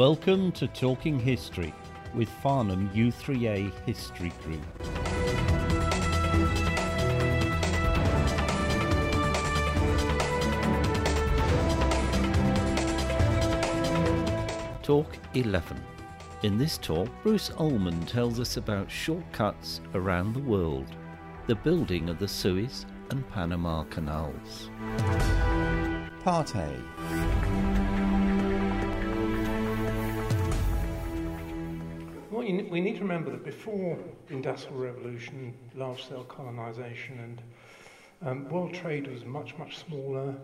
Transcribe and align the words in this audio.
Welcome 0.00 0.50
to 0.52 0.66
Talking 0.66 1.18
History 1.20 1.74
with 2.14 2.30
Farnham 2.42 2.88
U3A 2.94 3.70
History 3.84 4.32
Group. 4.42 4.62
Talk 14.82 15.18
11. 15.34 15.84
In 16.44 16.56
this 16.56 16.78
talk, 16.78 17.10
Bruce 17.22 17.50
Ullman 17.58 18.06
tells 18.06 18.40
us 18.40 18.56
about 18.56 18.90
shortcuts 18.90 19.82
around 19.92 20.32
the 20.32 20.40
world, 20.40 20.96
the 21.46 21.56
building 21.56 22.08
of 22.08 22.18
the 22.18 22.26
Suez 22.26 22.86
and 23.10 23.28
Panama 23.28 23.84
Canals. 23.84 24.70
Part 26.24 26.54
A. 26.54 27.69
We 32.50 32.80
need 32.80 32.96
to 32.96 33.02
remember 33.02 33.30
that 33.30 33.44
before 33.44 33.96
Industrial 34.28 34.76
Revolution, 34.76 35.54
large-scale 35.76 36.24
colonisation, 36.24 37.20
and 37.20 37.42
um, 38.28 38.48
world 38.48 38.74
trade 38.74 39.06
was 39.06 39.24
much, 39.24 39.56
much 39.56 39.78
smaller, 39.78 40.34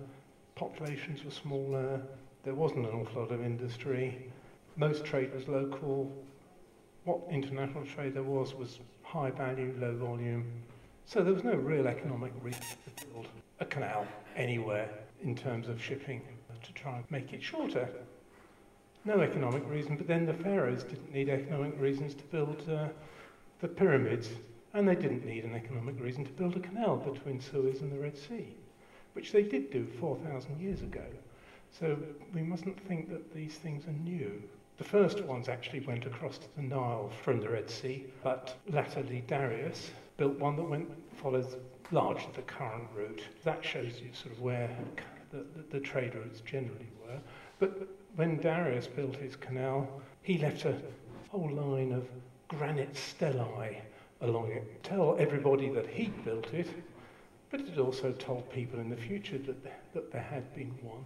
populations 0.54 1.24
were 1.24 1.32
smaller, 1.32 2.00
there 2.44 2.54
wasn't 2.54 2.86
an 2.86 2.92
awful 2.92 3.22
lot 3.22 3.32
of 3.32 3.42
industry, 3.42 4.30
most 4.76 5.04
trade 5.04 5.34
was 5.34 5.48
local. 5.48 6.12
What 7.04 7.20
international 7.28 7.84
trade 7.84 8.14
there 8.14 8.22
was 8.22 8.54
was 8.54 8.78
high 9.02 9.32
value, 9.32 9.74
low 9.80 9.96
volume. 9.96 10.44
So 11.06 11.24
there 11.24 11.32
was 11.32 11.42
no 11.42 11.54
real 11.54 11.88
economic 11.88 12.32
reason 12.40 12.62
to 12.96 13.06
build 13.06 13.26
a 13.58 13.64
canal 13.64 14.06
anywhere 14.36 14.90
in 15.22 15.34
terms 15.34 15.66
of 15.68 15.82
shipping 15.82 16.22
to 16.62 16.72
try 16.72 16.98
and 16.98 17.04
make 17.10 17.32
it 17.32 17.42
shorter. 17.42 17.88
No 19.06 19.20
economic 19.20 19.62
reason, 19.68 19.96
but 19.96 20.08
then 20.08 20.26
the 20.26 20.34
pharaohs 20.34 20.82
didn't 20.82 21.12
need 21.12 21.28
economic 21.28 21.80
reasons 21.80 22.12
to 22.14 22.24
build 22.24 22.68
uh, 22.68 22.88
the 23.60 23.68
pyramids, 23.68 24.30
and 24.74 24.88
they 24.88 24.96
didn't 24.96 25.24
need 25.24 25.44
an 25.44 25.54
economic 25.54 26.00
reason 26.00 26.24
to 26.24 26.32
build 26.32 26.56
a 26.56 26.60
canal 26.60 26.96
between 26.96 27.40
Suez 27.40 27.82
and 27.82 27.92
the 27.92 27.98
Red 28.00 28.18
Sea, 28.18 28.48
which 29.12 29.30
they 29.30 29.44
did 29.44 29.70
do 29.70 29.86
4,000 30.00 30.60
years 30.60 30.82
ago. 30.82 31.04
So 31.70 31.96
we 32.34 32.42
mustn't 32.42 32.80
think 32.88 33.08
that 33.10 33.32
these 33.32 33.54
things 33.54 33.86
are 33.86 33.92
new. 33.92 34.42
The 34.76 34.84
first 34.84 35.22
ones 35.22 35.48
actually 35.48 35.80
went 35.80 36.04
across 36.04 36.38
to 36.38 36.48
the 36.56 36.62
Nile 36.62 37.12
from 37.22 37.40
the 37.40 37.48
Red 37.48 37.70
Sea, 37.70 38.06
but 38.24 38.56
latterly 38.68 39.22
Darius 39.28 39.88
built 40.16 40.36
one 40.40 40.56
that 40.56 40.68
went 40.68 40.90
follows 41.14 41.54
largely 41.92 42.32
the 42.34 42.42
current 42.42 42.88
route. 42.92 43.22
That 43.44 43.64
shows 43.64 44.00
you 44.00 44.08
sort 44.12 44.34
of 44.34 44.40
where 44.40 44.76
the, 45.30 45.38
the, 45.38 45.78
the 45.78 45.80
trade 45.80 46.16
routes 46.16 46.40
generally 46.40 46.88
were. 47.06 47.20
But 47.58 47.88
when 48.16 48.38
Darius 48.38 48.86
built 48.86 49.16
his 49.16 49.36
canal, 49.36 49.88
he 50.22 50.38
left 50.38 50.64
a 50.64 50.74
whole 51.28 51.50
line 51.50 51.92
of 51.92 52.06
granite 52.48 52.94
stelae 52.94 53.80
along 54.20 54.52
it. 54.52 54.82
Tell 54.82 55.16
everybody 55.18 55.68
that 55.70 55.86
he'd 55.86 56.24
built 56.24 56.52
it, 56.52 56.68
but 57.50 57.60
it 57.60 57.78
also 57.78 58.12
told 58.12 58.50
people 58.50 58.80
in 58.80 58.88
the 58.88 58.96
future 58.96 59.38
that, 59.38 59.92
that 59.92 60.12
there 60.12 60.22
had 60.22 60.54
been 60.54 60.74
one. 60.82 61.04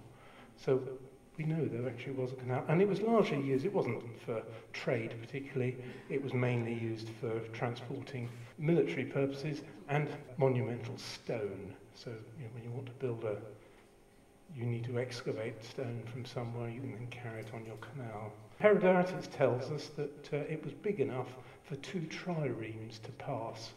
So 0.56 0.82
we 1.36 1.44
know 1.44 1.64
there 1.64 1.88
actually 1.88 2.12
was 2.12 2.32
a 2.32 2.36
canal, 2.36 2.64
and 2.68 2.82
it 2.82 2.88
was 2.88 3.00
largely 3.00 3.40
used, 3.40 3.64
it 3.64 3.72
wasn't 3.72 4.02
for 4.20 4.42
trade 4.72 5.14
particularly, 5.20 5.76
it 6.08 6.22
was 6.22 6.34
mainly 6.34 6.74
used 6.74 7.08
for 7.20 7.40
transporting 7.52 8.28
military 8.58 9.04
purposes 9.04 9.62
and 9.88 10.08
monumental 10.36 10.96
stone. 10.98 11.74
So 11.94 12.10
you 12.10 12.44
know, 12.44 12.50
when 12.54 12.64
you 12.64 12.70
want 12.70 12.86
to 12.86 12.92
build 12.92 13.24
a, 13.24 13.36
you 14.54 14.64
need 14.64 14.84
to 14.84 14.98
excavate 14.98 15.64
stone 15.64 16.02
from 16.12 16.24
somewhere, 16.24 16.68
you 16.68 16.80
can 16.80 16.92
then 16.92 17.06
carry 17.10 17.40
it 17.40 17.50
on 17.54 17.64
your 17.64 17.76
canal. 17.76 18.32
Herodotus 18.58 19.28
tells 19.28 19.70
us 19.70 19.90
that 19.96 20.28
uh, 20.32 20.36
it 20.36 20.62
was 20.64 20.74
big 20.74 21.00
enough 21.00 21.28
for 21.64 21.76
two 21.76 22.00
triremes 22.00 23.00
to 23.02 23.10
pass 23.12 23.70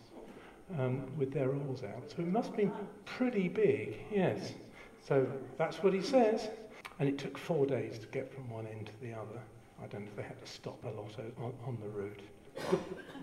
um, 0.79 1.03
with 1.17 1.31
their 1.31 1.49
oars 1.49 1.83
out. 1.83 2.09
So 2.09 2.21
it 2.23 2.27
must 2.27 2.49
have 2.49 2.57
been 2.57 2.73
pretty 3.05 3.47
big, 3.47 3.97
yes. 4.11 4.53
So 5.07 5.27
that's 5.57 5.83
what 5.83 5.93
he 5.93 6.01
says. 6.01 6.49
And 6.99 7.09
it 7.09 7.17
took 7.17 7.37
four 7.37 7.65
days 7.65 7.99
to 7.99 8.07
get 8.07 8.33
from 8.33 8.49
one 8.49 8.67
end 8.67 8.87
to 8.87 9.01
the 9.01 9.13
other. 9.13 9.39
I 9.81 9.87
don't 9.87 10.01
know 10.01 10.07
if 10.11 10.15
they 10.15 10.23
had 10.23 10.39
to 10.43 10.51
stop 10.51 10.83
a 10.85 10.89
lot 10.89 11.11
on, 11.37 11.53
on 11.65 11.77
the 11.81 11.89
route. 11.89 12.21
The 12.71 12.77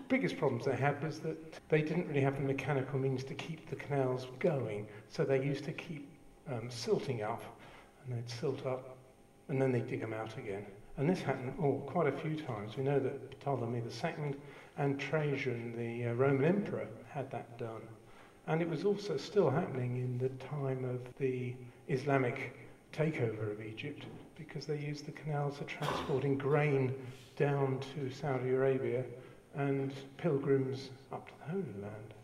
biggest 0.09 0.37
problems 0.39 0.65
they 0.65 0.77
had 0.77 1.03
was 1.03 1.21
that 1.21 1.69
they 1.69 1.83
didn't 1.83 2.09
really 2.09 2.21
have 2.21 2.35
the 2.35 2.43
mechanical 2.43 2.99
means 2.99 3.23
to 3.25 3.35
keep 3.35 3.71
the 3.71 3.77
canals 3.77 4.27
going. 4.41 4.89
So 5.09 5.25
they 5.25 5.43
used 5.43 5.65
to 5.65 5.73
keep 5.73 6.09
um, 6.51 6.69
silting 6.71 7.23
up, 7.23 7.43
and 8.05 8.17
they'd 8.17 8.29
silt 8.29 8.67
up, 8.67 8.97
and 9.49 9.61
then 9.61 9.73
they'd 9.73 9.89
dig 9.89 10.01
them 10.01 10.13
out 10.13 10.37
again. 10.37 10.67
And 10.97 11.09
this 11.09 11.21
happened 11.21 11.55
oh, 11.63 11.83
quite 11.87 12.07
a 12.07 12.13
few 12.13 12.37
times. 12.37 12.77
We 12.77 12.85
know 12.85 12.99
that 12.99 13.41
Ptolemy 13.41 13.79
II 13.79 14.35
and 14.77 14.99
Trajan, 14.99 15.75
the 15.77 16.11
uh, 16.11 16.15
Roman 16.15 16.45
emperor, 16.45 16.89
had 17.09 17.31
that 17.31 17.59
done. 17.59 17.83
And 18.47 18.61
it 18.61 18.69
was 18.69 18.85
also 18.85 19.17
still 19.17 19.51
happening 19.51 19.97
in 19.97 20.19
the 20.19 20.29
time 20.45 20.85
of 20.85 21.01
the 21.19 21.55
Islamic 21.89 22.57
takeover 22.93 23.53
of 23.53 23.63
Egypt 23.63 24.05
because 24.37 24.67
they 24.67 24.79
used 24.79 25.07
the 25.07 25.13
canals 25.13 25.59
for 25.59 25.65
transporting 25.65 26.37
grain 26.37 26.95
down 27.37 27.81
to 27.95 28.11
Saudi 28.11 28.51
Arabia 28.51 29.05
and 29.55 29.93
pilgrims 30.17 30.91
up 31.13 31.27
to 31.27 31.33
the 31.39 31.53
Holy 31.53 31.83
Land. 31.83 32.15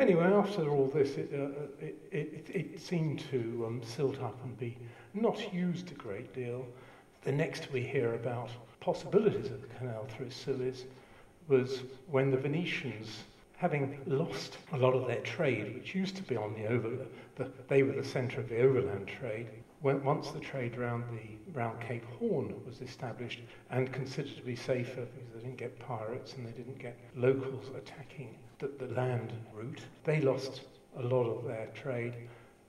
Anyway, 0.00 0.24
after 0.24 0.68
all 0.68 0.88
this, 0.88 1.16
it, 1.16 1.30
uh, 1.32 1.42
uh 1.42 1.66
it, 1.80 1.96
it, 2.10 2.50
it 2.52 2.80
seemed 2.80 3.20
to 3.30 3.64
um, 3.66 3.80
silt 3.84 4.20
up 4.20 4.36
and 4.42 4.58
be 4.58 4.76
not 5.14 5.54
used 5.54 5.92
a 5.92 5.94
great 5.94 6.34
deal. 6.34 6.66
The 7.22 7.32
next 7.32 7.72
we 7.72 7.80
hear 7.80 8.14
about 8.14 8.50
possibilities 8.80 9.50
of 9.50 9.62
the 9.62 9.74
canal 9.78 10.06
through 10.06 10.30
Suez 10.30 10.84
was 11.48 11.82
when 12.10 12.30
the 12.30 12.36
Venetians, 12.36 13.22
having 13.56 14.00
lost 14.06 14.58
a 14.72 14.76
lot 14.76 14.94
of 14.94 15.06
their 15.06 15.20
trade, 15.20 15.74
which 15.74 15.94
used 15.94 16.16
to 16.16 16.22
be 16.24 16.36
on 16.36 16.54
the 16.54 16.66
over, 16.66 16.90
the, 17.36 17.50
they 17.68 17.82
were 17.82 17.92
the 17.92 18.04
centre 18.04 18.40
of 18.40 18.48
the 18.48 18.60
overland 18.60 19.06
trade, 19.06 19.46
when, 19.84 20.02
once 20.02 20.30
the 20.30 20.40
trade 20.40 20.78
around 20.78 21.04
the 21.10 21.52
round 21.52 21.78
Cape 21.78 22.06
Horn 22.18 22.54
was 22.66 22.80
established 22.80 23.42
and 23.70 23.92
considered 23.92 24.34
to 24.34 24.42
be 24.42 24.56
safer 24.56 25.02
because 25.02 25.34
they 25.34 25.40
didn't 25.40 25.58
get 25.58 25.78
pirates 25.78 26.32
and 26.32 26.46
they 26.46 26.52
didn't 26.52 26.78
get 26.78 26.98
locals 27.14 27.66
attacking 27.76 28.34
the, 28.60 28.70
the 28.78 28.94
land 28.94 29.34
route, 29.52 29.82
they 30.04 30.22
lost 30.22 30.62
a 30.96 31.02
lot 31.02 31.24
of 31.24 31.44
their 31.44 31.68
trade 31.74 32.14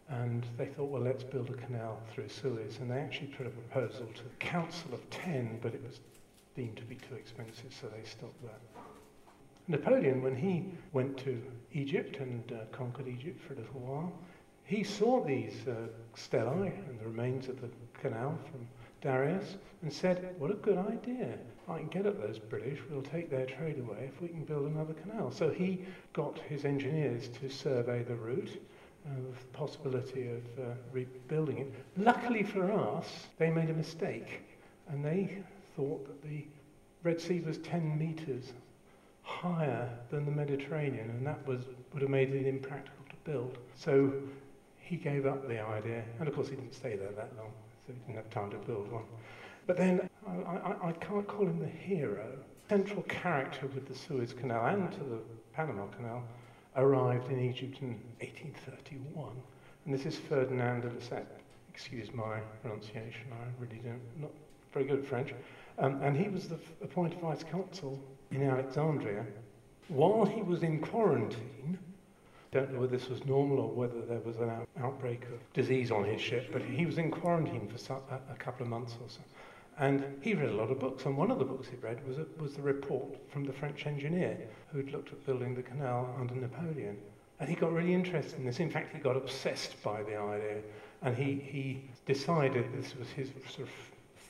and 0.09 0.45
they 0.57 0.65
thought, 0.65 0.89
well, 0.89 1.01
let's 1.01 1.23
build 1.23 1.49
a 1.49 1.53
canal 1.53 2.01
through 2.11 2.27
Suez. 2.27 2.79
And 2.81 2.91
they 2.91 2.99
actually 2.99 3.27
put 3.27 3.47
a 3.47 3.49
proposal 3.49 4.07
to 4.13 4.23
the 4.23 4.35
Council 4.39 4.93
of 4.93 5.09
Ten, 5.09 5.57
but 5.61 5.73
it 5.73 5.81
was 5.87 6.01
deemed 6.53 6.75
to 6.75 6.83
be 6.83 6.95
too 6.95 7.15
expensive, 7.15 7.73
so 7.79 7.87
they 7.87 8.03
stopped 8.03 8.43
that. 8.43 8.59
Napoleon, 9.69 10.21
when 10.21 10.35
he 10.35 10.65
went 10.91 11.17
to 11.19 11.41
Egypt 11.71 12.17
and 12.17 12.51
uh, 12.51 12.65
conquered 12.75 13.07
Egypt 13.07 13.41
for 13.41 13.53
a 13.53 13.55
little 13.55 13.79
while, 13.79 14.13
he 14.65 14.83
saw 14.83 15.23
these 15.23 15.67
uh, 15.67 15.87
stelae 16.15 16.73
and 16.89 16.99
the 16.99 17.05
remains 17.05 17.47
of 17.47 17.61
the 17.61 17.69
canal 17.99 18.37
from 18.51 18.67
Darius 19.01 19.55
and 19.81 19.93
said, 19.93 20.35
What 20.39 20.51
a 20.51 20.55
good 20.55 20.77
idea. 20.77 21.37
I 21.67 21.79
can 21.79 21.87
get 21.87 22.05
at 22.05 22.19
those 22.19 22.37
British, 22.37 22.79
we'll 22.89 23.01
take 23.01 23.29
their 23.29 23.45
trade 23.45 23.79
away 23.79 24.09
if 24.13 24.21
we 24.21 24.27
can 24.27 24.43
build 24.43 24.67
another 24.67 24.93
canal. 24.93 25.31
So 25.31 25.49
he 25.49 25.81
got 26.13 26.39
his 26.47 26.65
engineers 26.65 27.27
to 27.39 27.49
survey 27.49 28.03
the 28.03 28.15
route 28.15 28.61
of 29.05 29.39
the 29.39 29.57
possibility 29.57 30.27
of 30.27 30.43
uh, 30.59 30.73
rebuilding 30.91 31.59
it. 31.59 31.73
Luckily 31.97 32.43
for 32.43 32.71
us, 32.71 33.27
they 33.37 33.49
made 33.49 33.69
a 33.69 33.73
mistake 33.73 34.41
and 34.89 35.03
they 35.03 35.37
thought 35.75 36.05
that 36.07 36.21
the 36.27 36.45
Red 37.03 37.19
Sea 37.19 37.39
was 37.39 37.57
10 37.59 37.97
metres 37.97 38.53
higher 39.23 39.89
than 40.09 40.25
the 40.25 40.31
Mediterranean, 40.31 41.09
and 41.09 41.25
that 41.25 41.45
was, 41.47 41.61
would 41.93 42.01
have 42.01 42.11
made 42.11 42.29
it 42.29 42.45
impractical 42.45 43.05
to 43.09 43.15
build. 43.31 43.57
So 43.75 44.11
he 44.85 44.97
gave 44.97 45.25
up 45.25 45.47
the 45.47 45.59
idea, 45.59 46.03
and 46.19 46.27
of 46.27 46.35
course 46.35 46.47
he 46.49 46.55
didn't 46.55 46.75
stay 46.75 46.95
there 46.95 47.11
that 47.11 47.35
long, 47.37 47.51
so 47.85 47.93
he 47.93 47.99
didn't 47.99 48.15
have 48.15 48.29
time 48.29 48.51
to 48.51 48.57
build 48.57 48.91
one. 48.91 49.03
But 49.65 49.77
then 49.77 50.07
I, 50.27 50.57
I, 50.57 50.89
I 50.89 50.91
can't 50.93 51.27
call 51.27 51.47
him 51.47 51.59
the 51.59 51.65
hero. 51.65 52.37
Central 52.69 53.01
character 53.03 53.65
with 53.67 53.87
the 53.87 53.95
Suez 53.95 54.31
Canal 54.33 54.65
and 54.67 54.91
to 54.91 54.99
the 54.99 55.19
Panama 55.53 55.87
Canal 55.87 56.23
arrived 56.75 57.31
in 57.31 57.39
Egypt 57.39 57.79
in 57.81 57.99
1831, 58.19 59.31
and 59.85 59.93
this 59.93 60.05
is 60.05 60.17
Ferdinand 60.17 60.81
de 60.81 60.89
Lesseps. 60.89 61.41
Excuse 61.73 62.13
my 62.13 62.39
pronunciation, 62.61 63.27
I 63.31 63.61
really 63.61 63.81
don't, 63.83 64.01
not 64.21 64.31
very 64.71 64.85
good 64.85 64.99
at 64.99 65.05
French. 65.05 65.33
Um, 65.79 65.99
and 66.03 66.15
he 66.15 66.29
was 66.29 66.47
the 66.47 66.59
appointed 66.83 67.19
vice 67.19 67.43
consul 67.43 67.99
in 68.31 68.43
Alexandria. 68.43 69.25
While 69.87 70.25
he 70.25 70.41
was 70.41 70.63
in 70.63 70.79
quarantine, 70.79 71.77
don't 72.55 72.71
know 72.71 72.79
whether 72.79 72.97
this 72.97 73.09
was 73.09 73.25
normal 73.25 73.59
or 73.59 73.69
whether 73.69 74.01
there 74.07 74.21
was 74.21 74.37
an 74.37 74.49
out- 74.49 74.69
outbreak 74.81 75.23
of 75.23 75.53
disease 75.53 75.91
on 75.91 76.05
his 76.05 76.21
ship, 76.21 76.49
but 76.53 76.61
he 76.61 76.85
was 76.85 76.97
in 76.97 77.11
quarantine 77.11 77.67
for 77.67 78.01
a, 78.31 78.35
couple 78.35 78.63
of 78.63 78.69
months 78.69 78.93
or 79.01 79.09
so. 79.09 79.19
And 79.77 80.05
he 80.21 80.33
read 80.33 80.51
a 80.51 80.55
lot 80.55 80.71
of 80.71 80.79
books, 80.79 81.05
and 81.05 81.17
one 81.17 81.31
of 81.31 81.39
the 81.39 81.43
books 81.43 81.67
he 81.67 81.75
read 81.75 82.07
was, 82.07 82.17
a, 82.17 82.25
was 82.41 82.53
the 82.53 82.61
report 82.61 83.17
from 83.29 83.43
the 83.43 83.51
French 83.51 83.85
engineer 83.85 84.37
who'd 84.71 84.91
looked 84.91 85.11
at 85.11 85.25
building 85.25 85.53
the 85.53 85.63
canal 85.63 86.15
under 86.17 86.33
Napoleon. 86.33 86.97
And 87.41 87.49
he 87.49 87.55
got 87.55 87.73
really 87.73 87.93
interested 87.93 88.39
in 88.39 88.45
this. 88.45 88.61
In 88.61 88.71
fact, 88.71 88.95
he 88.95 88.99
got 89.01 89.17
obsessed 89.17 89.83
by 89.83 90.01
the 90.03 90.17
idea, 90.17 90.61
and 91.01 91.13
he, 91.13 91.33
he 91.33 91.81
decided 92.05 92.71
this 92.71 92.95
was 92.95 93.09
his 93.09 93.31
sort 93.49 93.67
of 93.67 93.73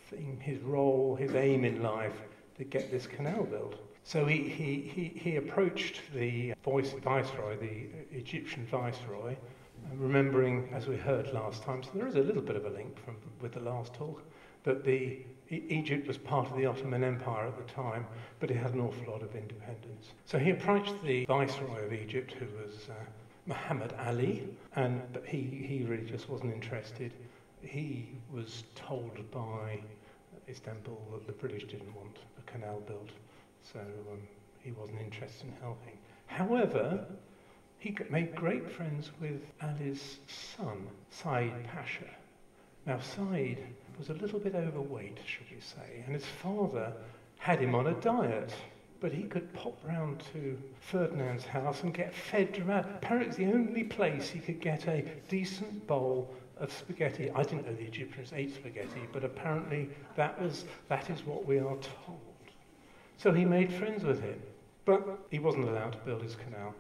thing, 0.10 0.40
his 0.42 0.60
role, 0.62 1.16
his 1.16 1.36
aim 1.36 1.64
in 1.64 1.84
life 1.84 2.20
to 2.58 2.64
get 2.64 2.90
this 2.90 3.06
canal 3.06 3.44
built. 3.44 3.76
So 4.08 4.24
he, 4.28 4.38
he, 4.48 4.82
he, 4.82 5.20
he 5.20 5.36
approached 5.38 6.00
the 6.14 6.54
voice, 6.64 6.94
viceroy, 7.04 7.58
the 7.58 7.88
Egyptian 8.16 8.64
viceroy, 8.68 9.36
remembering, 9.96 10.70
as 10.74 10.86
we 10.88 10.96
heard 10.96 11.34
last 11.34 11.64
time, 11.64 11.82
so 11.82 11.90
there 11.96 12.08
is 12.08 12.14
a 12.14 12.22
little 12.22 12.44
bit 12.44 12.56
of 12.56 12.66
a 12.66 12.70
link 12.70 13.04
from, 13.04 13.18
with 13.42 13.54
the 13.54 13.60
last 13.62 13.96
talk, 13.96 14.22
that 14.64 14.86
the, 14.86 15.26
Egypt 15.50 16.08
was 16.08 16.18
part 16.18 16.50
of 16.50 16.58
the 16.58 16.66
Ottoman 16.66 17.04
Empire 17.04 17.48
at 17.48 17.58
the 17.58 17.72
time, 17.72 18.06
but 18.40 18.52
it 18.52 18.58
had 18.58 18.74
an 18.74 18.82
awful 18.82 19.12
lot 19.12 19.24
of 19.24 19.36
independence. 19.36 20.12
So 20.26 20.40
he 20.40 20.52
approached 20.52 20.94
the 21.04 21.26
viceroy 21.26 21.86
of 21.86 21.94
Egypt, 21.94 22.34
who 22.34 22.46
was 22.58 22.90
uh, 22.90 22.94
Muhammad 23.48 23.94
Ali, 24.06 24.48
and 24.76 25.02
but 25.14 25.26
he, 25.26 25.42
he 25.42 25.84
really 25.84 26.06
just 26.06 26.30
wasn't 26.30 26.54
interested. 26.54 27.12
He 27.62 28.08
was 28.32 28.64
told 28.76 29.20
by 29.32 29.82
Istanbul 30.50 31.00
that 31.14 31.28
the 31.28 31.34
British 31.34 31.66
didn't 31.66 31.94
want 31.96 32.18
a 32.40 32.52
canal 32.52 32.82
built, 32.88 33.12
so 33.72 33.80
um, 33.80 34.20
he 34.60 34.72
wasn't 34.72 35.00
interested 35.02 35.48
in 35.48 35.54
helping. 35.62 35.98
However, 36.28 37.06
he 37.80 37.96
made 38.10 38.36
great 38.36 38.70
friends 38.70 39.12
with 39.20 39.42
Ali's 39.62 40.18
son, 40.28 40.88
Said 41.10 41.52
Pasha. 41.68 42.10
Now, 42.86 43.00
Said 43.00 43.58
was 43.98 44.10
a 44.10 44.14
little 44.14 44.40
bit 44.40 44.56
overweight, 44.56 45.20
should 45.26 45.50
we 45.54 45.60
say, 45.62 46.04
and 46.06 46.14
his 46.14 46.26
father 46.26 46.94
had 47.38 47.60
him 47.60 47.76
on 47.76 47.88
a 47.88 47.94
diet. 47.96 48.54
But 49.02 49.12
he 49.12 49.24
could 49.24 49.54
pop 49.54 49.78
round 49.86 50.24
to 50.34 50.58
Ferdinand's 50.80 51.46
house 51.46 51.84
and 51.84 51.94
get 51.94 52.14
fed 52.14 52.54
dramatic. 52.54 52.92
Apparently, 52.96 53.28
it's 53.28 53.38
the 53.38 53.54
only 53.54 53.84
place 53.84 54.30
he 54.30 54.40
could 54.40 54.62
get 54.62 54.88
a 54.88 55.06
decent 55.30 55.86
bowl 55.86 56.34
of 56.58 56.72
spaghetti. 56.72 57.30
I 57.32 57.44
didn't 57.44 57.68
know 57.68 57.74
the 57.74 57.84
Egyptians 57.84 58.32
ate 58.34 58.56
spaghetti, 58.56 59.02
but 59.12 59.24
apparently 59.24 59.90
that, 60.16 60.42
was, 60.42 60.66
that 60.88 61.10
is 61.10 61.26
what 61.26 61.46
we 61.46 61.60
are 61.60 61.78
told. 62.06 62.35
So 63.18 63.32
he 63.32 63.46
made 63.46 63.74
friends 63.74 64.04
with 64.04 64.22
him, 64.22 64.42
but 64.86 65.04
he 65.32 65.40
wasn't 65.40 65.70
allowed 65.70 65.94
to 65.94 65.98
build 66.00 66.22
his 66.22 66.36
canal. 66.36 66.74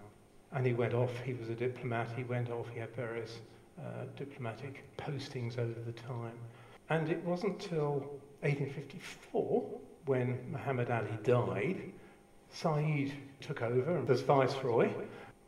And 0.51 0.65
he 0.65 0.73
went 0.73 0.93
off, 0.93 1.11
he 1.23 1.33
was 1.33 1.49
a 1.49 1.55
diplomat, 1.55 2.09
he 2.15 2.23
went 2.23 2.49
off, 2.49 2.67
he 2.73 2.79
had 2.79 2.95
various 2.95 3.39
uh, 3.79 4.05
diplomatic 4.15 4.83
postings 4.97 5.57
over 5.57 5.79
the 5.85 5.91
time. 5.91 6.37
And 6.89 7.09
it 7.09 7.23
wasn't 7.23 7.59
till 7.59 8.05
1854, 8.41 9.63
when 10.05 10.39
Muhammad 10.51 10.91
Ali 10.91 11.17
died, 11.23 11.91
Said 12.51 13.11
took 13.41 13.61
over 13.61 14.05
as 14.09 14.21
viceroy. 14.21 14.89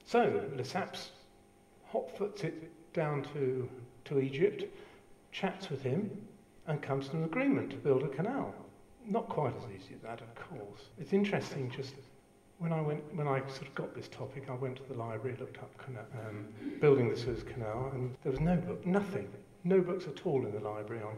So 0.04 0.42
Lesseps 0.56 1.12
hotfoots 1.94 2.44
it 2.44 2.70
down 2.94 3.24
to 3.34 3.70
to 4.08 4.20
Egypt, 4.20 4.64
chats 5.32 5.70
with 5.70 5.82
him, 5.84 6.10
and 6.66 6.82
comes 6.82 7.10
to 7.10 7.18
an 7.18 7.24
agreement 7.26 7.70
to 7.72 7.76
build 7.78 8.04
a 8.04 8.08
canal. 8.08 8.54
Not 9.10 9.30
quite 9.30 9.54
as 9.56 9.64
easy 9.74 9.96
as 9.96 10.02
that, 10.02 10.22
of 10.22 10.36
course. 10.36 10.90
It's 11.00 11.14
interesting 11.14 11.72
just 11.72 11.94
when 12.60 12.74
I 12.74 12.82
went, 12.82 13.04
when 13.16 13.28
I 13.28 13.40
sort 13.48 13.68
of 13.68 13.76
got 13.76 13.96
this 13.96 14.08
topic, 14.10 14.48
I 14.50 14.56
went 14.56 14.76
to 14.78 14.84
the 14.84 14.96
library, 14.96 15.38
looked 15.40 15.58
up 15.60 15.72
um, 16.28 16.48
building 16.82 17.10
the 17.10 17.16
Suez 17.16 17.44
Canal, 17.44 17.92
and 17.94 18.16
there 18.24 18.32
was 18.32 18.42
no 18.42 18.58
book, 18.58 18.86
nothing, 18.86 19.30
no 19.64 19.80
books 19.80 20.08
at 20.08 20.26
all 20.26 20.46
in 20.46 20.52
the 20.52 20.60
library 20.60 21.02
on 21.04 21.16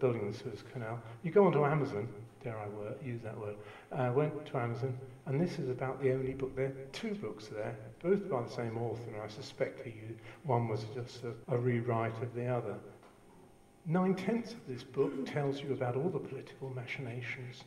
building 0.00 0.30
the 0.30 0.36
Suez 0.36 0.64
Canal. 0.72 0.98
You 1.22 1.30
go 1.30 1.46
onto 1.46 1.64
Amazon, 1.64 2.08
dare 2.42 2.58
I 2.58 2.66
word, 2.68 2.96
use 3.04 3.20
that 3.22 3.38
word, 3.38 3.56
uh, 3.92 4.10
went 4.14 4.46
to 4.46 4.56
Amazon, 4.56 4.98
and 5.26 5.40
this 5.40 5.58
is 5.58 5.68
about 5.68 6.02
the 6.02 6.12
only 6.12 6.32
book 6.32 6.56
there. 6.56 6.72
Two 6.92 7.14
books 7.14 7.46
there, 7.48 7.76
both 8.02 8.28
by 8.28 8.42
the 8.42 8.50
same 8.50 8.76
author, 8.78 9.10
and 9.12 9.22
I 9.22 9.28
suspect 9.28 9.86
you, 9.86 10.16
one 10.44 10.66
was 10.66 10.84
just 10.94 11.22
a, 11.24 11.54
a 11.54 11.58
rewrite 11.58 12.20
of 12.22 12.34
the 12.34 12.46
other. 12.46 12.74
Nine 13.86 14.14
tenths 14.14 14.52
of 14.52 14.66
this 14.66 14.82
book 14.82 15.26
tells 15.26 15.60
you 15.62 15.74
about 15.74 15.94
all 15.94 16.08
the 16.08 16.18
political 16.18 16.70
machinations 16.70 17.64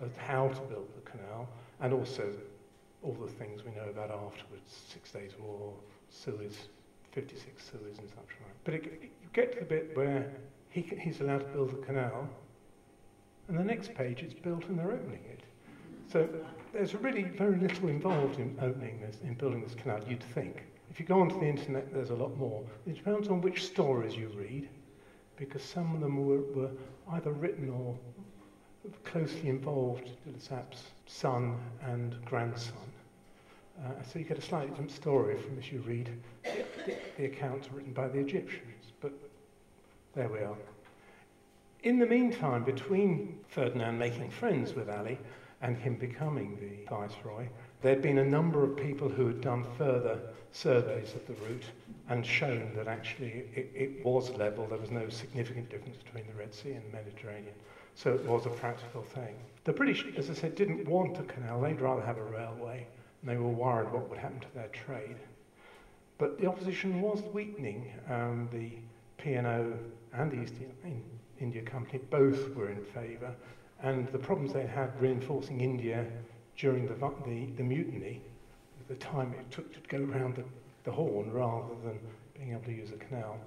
of 0.00 0.16
how 0.16 0.48
to 0.48 0.60
build 0.62 0.88
the 0.96 1.08
canal, 1.08 1.48
and 1.80 1.92
also 1.92 2.32
all 3.04 3.12
the 3.14 3.30
things 3.30 3.64
we 3.64 3.70
know 3.72 3.88
about 3.88 4.10
afterwards 4.10 4.84
Six 4.88 5.12
Days 5.12 5.30
War, 5.38 5.72
Suez, 6.08 6.68
56 7.12 7.70
Suez, 7.70 7.98
and 7.98 8.08
such 8.08 8.16
like. 8.16 8.64
But 8.64 8.74
it, 8.74 8.84
you 9.22 9.28
get 9.32 9.52
to 9.52 9.60
the 9.60 9.64
bit 9.64 9.96
where 9.96 10.32
he, 10.70 10.80
he's 10.80 11.20
allowed 11.20 11.38
to 11.38 11.52
build 11.52 11.70
the 11.70 11.86
canal, 11.86 12.28
and 13.46 13.56
the 13.56 13.62
next 13.62 13.94
page 13.94 14.22
it's 14.22 14.34
built 14.34 14.64
and 14.64 14.76
they're 14.76 14.90
opening 14.90 15.22
it. 15.30 15.40
So 16.10 16.28
there's 16.72 16.96
really 16.96 17.22
very 17.22 17.58
little 17.58 17.88
involved 17.88 18.40
in 18.40 18.58
opening 18.60 19.00
this, 19.00 19.18
in 19.22 19.34
building 19.34 19.62
this 19.62 19.74
canal, 19.74 20.00
you'd 20.08 20.22
think. 20.34 20.64
If 20.90 20.98
you 20.98 21.06
go 21.06 21.20
onto 21.20 21.38
the 21.38 21.46
internet, 21.46 21.94
there's 21.94 22.10
a 22.10 22.14
lot 22.16 22.36
more. 22.36 22.64
It 22.88 22.96
depends 22.96 23.28
on 23.28 23.40
which 23.40 23.64
stories 23.64 24.16
you 24.16 24.32
read, 24.36 24.68
because 25.40 25.62
some 25.62 25.94
of 25.94 26.00
them 26.02 26.24
were, 26.24 26.42
were 26.54 26.70
either 27.12 27.32
written 27.32 27.70
or 27.70 27.96
closely 29.04 29.48
involved 29.48 30.10
Lesseps' 30.28 30.82
son 31.06 31.58
and 31.82 32.14
grandson. 32.26 32.76
Uh, 33.82 34.02
so 34.02 34.18
you 34.18 34.26
get 34.26 34.38
a 34.38 34.42
slightly 34.42 34.68
different 34.68 34.90
story 34.90 35.38
from 35.38 35.58
if 35.58 35.72
you 35.72 35.80
read 35.80 36.10
the, 36.44 36.94
the 37.16 37.24
accounts 37.24 37.72
written 37.72 37.92
by 37.92 38.06
the 38.06 38.18
Egyptians. 38.18 38.92
But 39.00 39.12
there 40.14 40.28
we 40.28 40.40
are. 40.40 40.56
In 41.82 41.98
the 41.98 42.06
meantime, 42.06 42.62
between 42.62 43.38
Ferdinand 43.48 43.98
making 43.98 44.28
friends 44.30 44.74
with 44.74 44.90
Ali 44.90 45.18
and 45.62 45.78
him 45.78 45.94
becoming 45.94 46.58
the 46.60 46.94
viceroy, 46.94 47.48
there'd 47.82 48.02
been 48.02 48.18
a 48.18 48.24
number 48.24 48.62
of 48.62 48.76
people 48.76 49.08
who 49.08 49.26
had 49.26 49.40
done 49.40 49.64
further 49.78 50.18
surveys 50.52 51.14
of 51.14 51.26
the 51.26 51.32
route 51.44 51.64
and 52.08 52.26
shown 52.26 52.72
that 52.74 52.88
actually 52.88 53.44
it, 53.54 53.70
it 53.74 54.04
was 54.04 54.30
level, 54.30 54.66
there 54.66 54.78
was 54.78 54.90
no 54.90 55.08
significant 55.08 55.70
difference 55.70 55.96
between 56.02 56.26
the 56.26 56.34
Red 56.34 56.52
Sea 56.52 56.72
and 56.72 56.84
the 56.84 56.96
Mediterranean. 56.96 57.54
So 57.94 58.12
it 58.12 58.24
was 58.24 58.46
a 58.46 58.50
practical 58.50 59.02
thing. 59.02 59.36
The 59.64 59.72
British, 59.72 60.04
as 60.16 60.30
I 60.30 60.34
said, 60.34 60.54
didn't 60.54 60.88
want 60.88 61.18
a 61.18 61.22
canal, 61.22 61.60
they'd 61.60 61.80
rather 61.80 62.02
have 62.02 62.18
a 62.18 62.24
railway, 62.24 62.86
and 63.20 63.30
they 63.30 63.36
were 63.36 63.48
worried 63.48 63.92
what 63.92 64.08
would 64.08 64.18
happen 64.18 64.40
to 64.40 64.54
their 64.54 64.68
trade. 64.68 65.16
But 66.18 66.38
the 66.38 66.46
opposition 66.46 67.00
was 67.00 67.22
weakening. 67.32 67.92
Um, 68.08 68.48
the 68.52 68.72
P&O 69.18 69.72
and 70.12 70.30
the 70.30 70.42
East 70.42 70.54
India 71.40 71.62
Company 71.62 72.00
both 72.10 72.54
were 72.54 72.70
in 72.70 72.84
favour, 72.84 73.34
and 73.82 74.08
the 74.08 74.18
problems 74.18 74.52
they 74.52 74.66
had 74.66 75.00
reinforcing 75.00 75.60
India 75.60 76.06
during 76.60 76.86
the, 76.86 76.94
the, 77.24 77.46
the 77.56 77.62
mutiny, 77.62 78.20
the 78.88 78.94
time 78.96 79.34
it 79.38 79.50
took 79.50 79.72
to 79.72 79.80
go 79.88 80.04
around 80.12 80.36
the, 80.36 80.44
the 80.84 80.92
Horn 80.92 81.32
rather 81.32 81.74
than 81.82 81.98
being 82.34 82.52
able 82.52 82.64
to 82.64 82.72
use 82.72 82.90
a 82.90 82.96
canal, 82.96 83.38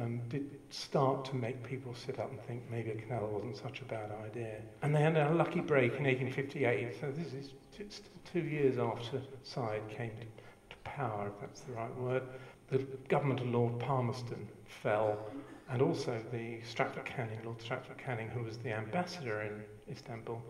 um, 0.00 0.22
did 0.30 0.48
start 0.70 1.24
to 1.26 1.36
make 1.36 1.62
people 1.62 1.94
sit 1.94 2.18
up 2.18 2.30
and 2.30 2.40
think 2.42 2.62
maybe 2.70 2.90
a 2.90 2.94
canal 2.94 3.26
wasn't 3.26 3.56
such 3.58 3.82
a 3.82 3.84
bad 3.84 4.10
idea. 4.24 4.56
And 4.80 4.94
they 4.94 5.02
had 5.02 5.16
a 5.18 5.34
lucky 5.34 5.60
break 5.60 5.96
in 5.96 6.04
1858, 6.04 6.96
so 6.98 7.10
this 7.10 7.34
is 7.34 7.50
two 8.32 8.40
years 8.40 8.78
after 8.78 9.20
Said 9.42 9.82
came 9.90 10.10
to, 10.10 10.24
to 10.74 10.76
power, 10.84 11.28
if 11.28 11.40
that's 11.40 11.60
the 11.60 11.72
right 11.72 11.94
word. 11.96 12.22
The 12.70 12.78
government 13.08 13.40
of 13.40 13.48
Lord 13.48 13.78
Palmerston 13.80 14.48
fell 14.82 15.18
and 15.68 15.82
also 15.82 16.22
the 16.32 16.60
Stratford 16.64 17.04
Canning, 17.04 17.38
Lord 17.44 17.60
Stratford 17.60 17.98
Canning, 17.98 18.28
who 18.28 18.42
was 18.42 18.56
the 18.58 18.72
ambassador 18.72 19.42
in 19.42 19.62
Istanbul, 19.90 20.42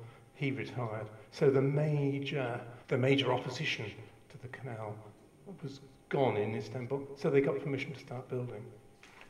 he 0.42 0.50
retired. 0.50 1.06
So 1.30 1.50
the 1.50 1.62
major, 1.62 2.61
the 2.88 2.99
major 2.99 3.32
opposition 3.32 3.87
to 4.30 4.38
the 4.42 4.49
canal 4.49 4.92
was 5.62 5.78
gone 6.08 6.37
in 6.37 6.56
Istanbul, 6.56 7.06
so 7.16 7.30
they 7.30 7.40
got 7.40 7.61
permission 7.61 7.92
to 7.92 8.00
start 8.00 8.28
building. 8.28 8.64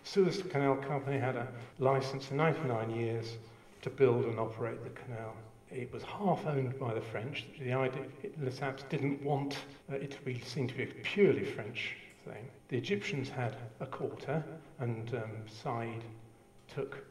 Suez 0.04 0.42
Canal 0.42 0.76
Company 0.76 1.18
had 1.18 1.36
a 1.36 1.46
license 1.78 2.24
for 2.24 2.34
99 2.34 2.90
years 2.96 3.36
to 3.82 3.90
build 3.90 4.24
and 4.24 4.40
operate 4.40 4.82
the 4.82 4.90
canal. 4.90 5.34
It 5.70 5.92
was 5.92 6.02
half 6.02 6.46
owned 6.46 6.78
by 6.78 6.94
the 6.94 7.02
French. 7.02 7.44
The 7.60 7.74
idea, 7.74 8.06
Lesseps 8.42 8.88
didn't 8.88 9.22
want 9.22 9.58
uh, 9.92 9.96
it 9.96 10.12
to 10.12 10.20
be 10.22 10.40
seen 10.40 10.66
to 10.68 10.74
be 10.74 10.84
a 10.84 10.86
purely 10.86 11.44
French 11.44 11.94
thing. 12.24 12.48
The 12.68 12.78
Egyptians 12.78 13.28
had 13.28 13.54
a 13.80 13.86
quarter, 13.86 14.42
and 14.78 15.14
um, 15.14 15.30
Said 15.46 16.02
took 16.74 17.04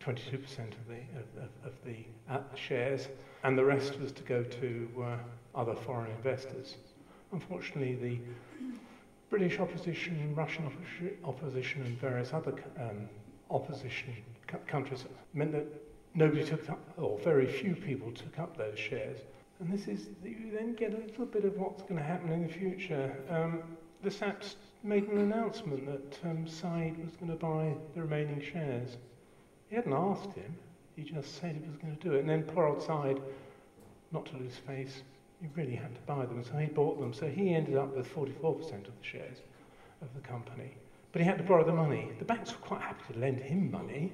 22% 0.00 0.34
of 0.34 0.88
the, 0.88 1.00
of, 1.18 1.48
of 1.64 1.72
the 1.84 2.04
uh, 2.30 2.40
shares, 2.54 3.08
and 3.44 3.56
the 3.56 3.64
rest 3.64 4.00
was 4.00 4.12
to 4.12 4.22
go 4.22 4.42
to 4.42 4.88
uh, 5.02 5.16
other 5.58 5.74
foreign 5.74 6.10
investors. 6.12 6.76
Unfortunately, 7.32 7.94
the 7.94 8.18
British 9.28 9.60
opposition, 9.60 10.34
Russian 10.34 10.70
opposition, 11.24 11.82
and 11.82 11.98
various 12.00 12.32
other 12.32 12.54
um, 12.78 13.08
opposition 13.50 14.14
countries 14.66 15.04
meant 15.34 15.52
that 15.52 15.66
nobody 16.14 16.44
took 16.44 16.68
up, 16.68 16.80
or 16.96 17.18
very 17.18 17.46
few 17.46 17.76
people 17.76 18.10
took 18.10 18.38
up 18.38 18.56
those 18.56 18.78
shares. 18.78 19.18
And 19.60 19.72
this 19.72 19.86
is, 19.86 20.08
you 20.24 20.50
then 20.52 20.74
get 20.74 20.94
a 20.94 20.96
little 20.96 21.26
bit 21.26 21.44
of 21.44 21.56
what's 21.58 21.82
going 21.82 21.96
to 21.96 22.02
happen 22.02 22.32
in 22.32 22.42
the 22.46 22.52
future. 22.52 23.14
Um, 23.28 23.62
Lesseps 24.02 24.54
made 24.82 25.06
an 25.08 25.18
announcement 25.18 25.84
that 25.86 26.30
um, 26.30 26.46
Said 26.46 26.96
was 27.04 27.14
going 27.16 27.30
to 27.30 27.36
buy 27.36 27.74
the 27.94 28.00
remaining 28.00 28.40
shares. 28.40 28.96
He 29.70 29.76
hadn't 29.76 29.92
asked 29.92 30.32
him, 30.32 30.56
he 30.96 31.04
just 31.04 31.40
said 31.40 31.54
he 31.54 31.66
was 31.66 31.76
going 31.78 31.96
to 31.96 32.02
do 32.02 32.14
it. 32.14 32.20
And 32.20 32.28
then 32.28 32.42
poor 32.42 32.66
old 32.66 32.82
Said, 32.82 33.20
not 34.12 34.26
to 34.26 34.36
lose 34.36 34.56
face, 34.56 35.02
he 35.40 35.48
really 35.54 35.76
had 35.76 35.94
to 35.94 36.00
buy 36.02 36.26
them, 36.26 36.42
so 36.44 36.58
he 36.58 36.66
bought 36.66 37.00
them. 37.00 37.14
So 37.14 37.28
he 37.28 37.54
ended 37.54 37.76
up 37.76 37.96
with 37.96 38.12
44% 38.12 38.34
of 38.34 38.84
the 38.84 38.90
shares 39.00 39.38
of 40.02 40.08
the 40.14 40.20
company. 40.20 40.76
But 41.12 41.22
he 41.22 41.26
had 41.26 41.38
to 41.38 41.44
borrow 41.44 41.64
the 41.64 41.72
money. 41.72 42.10
The 42.18 42.24
banks 42.24 42.50
were 42.52 42.66
quite 42.66 42.82
happy 42.82 43.14
to 43.14 43.18
lend 43.18 43.38
him 43.38 43.70
money, 43.70 44.12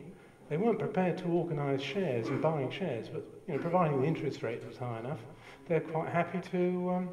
They 0.49 0.57
weren't 0.57 0.79
prepared 0.79 1.19
to 1.19 1.25
organise 1.25 1.83
shares 1.83 2.29
and 2.29 2.41
buying 2.41 2.71
shares, 2.71 3.09
but 3.09 3.25
you 3.49 3.55
know, 3.55 3.61
providing 3.61 4.01
the 4.01 4.07
interest 4.07 4.43
rate 4.43 4.65
was 4.65 4.77
high 4.77 5.01
enough, 5.01 5.19
they're 5.67 5.81
quite 5.81 6.09
happy 6.09 6.41
to 6.51 6.91
um, 6.91 7.09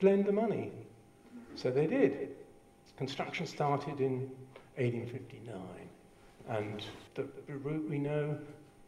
lend 0.00 0.24
the 0.24 0.32
money. 0.32 0.72
So 1.54 1.70
they 1.70 1.86
did. 1.86 2.30
Construction 2.96 3.46
started 3.46 4.00
in 4.00 4.30
1859, 4.76 5.54
and 6.48 6.82
the, 7.14 7.26
the 7.46 7.56
route 7.58 7.88
we 7.88 7.98
know, 7.98 8.36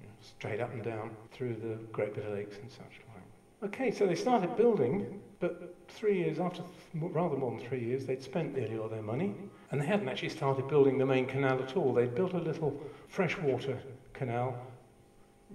you 0.00 0.06
know, 0.06 0.12
straight 0.20 0.60
up 0.60 0.72
and 0.72 0.82
down 0.82 1.10
through 1.32 1.54
the 1.54 1.76
Great 1.92 2.14
Bitter 2.14 2.30
Lakes 2.30 2.56
and 2.60 2.70
such 2.70 3.00
like. 3.14 3.70
Okay, 3.70 3.90
so 3.90 4.06
they 4.06 4.14
started 4.14 4.56
building, 4.56 5.20
but 5.38 5.74
three 5.88 6.18
years 6.18 6.38
after, 6.38 6.62
rather 6.94 7.36
more 7.36 7.50
than 7.50 7.60
three 7.68 7.84
years, 7.84 8.06
they'd 8.06 8.22
spent 8.22 8.56
nearly 8.56 8.78
all 8.78 8.88
their 8.88 9.02
money, 9.02 9.34
and 9.70 9.80
they 9.80 9.86
hadn't 9.86 10.08
actually 10.08 10.30
started 10.30 10.66
building 10.68 10.96
the 10.96 11.04
main 11.04 11.26
canal 11.26 11.62
at 11.62 11.76
all. 11.76 11.92
They'd 11.92 12.14
built 12.14 12.32
a 12.32 12.38
little 12.38 12.80
freshwater 13.08 13.78
canal. 14.14 14.56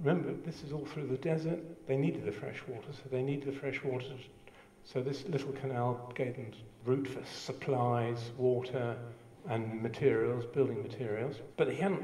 Remember, 0.04 0.34
this 0.46 0.62
is 0.62 0.72
all 0.72 0.86
through 0.86 1.08
the 1.08 1.18
desert. 1.18 1.60
They 1.88 1.98
needed 1.98 2.26
the 2.26 2.32
fresh 2.32 2.62
water, 2.68 2.90
so 2.92 3.04
they 3.12 3.24
needed 3.24 3.48
the 3.48 3.60
fresh 3.60 3.84
water. 3.84 4.14
So 4.84 5.02
this 5.02 5.26
little 5.28 5.54
canal 5.54 6.12
gave 6.14 6.36
them 6.36 6.52
route 6.86 7.08
for 7.08 7.26
supplies, 7.26 8.20
water, 8.38 8.96
and 9.50 9.82
materials, 9.82 10.46
building 10.46 10.82
materials. 10.82 11.36
But 11.58 11.70
he 11.70 11.76
hadn't 11.76 12.04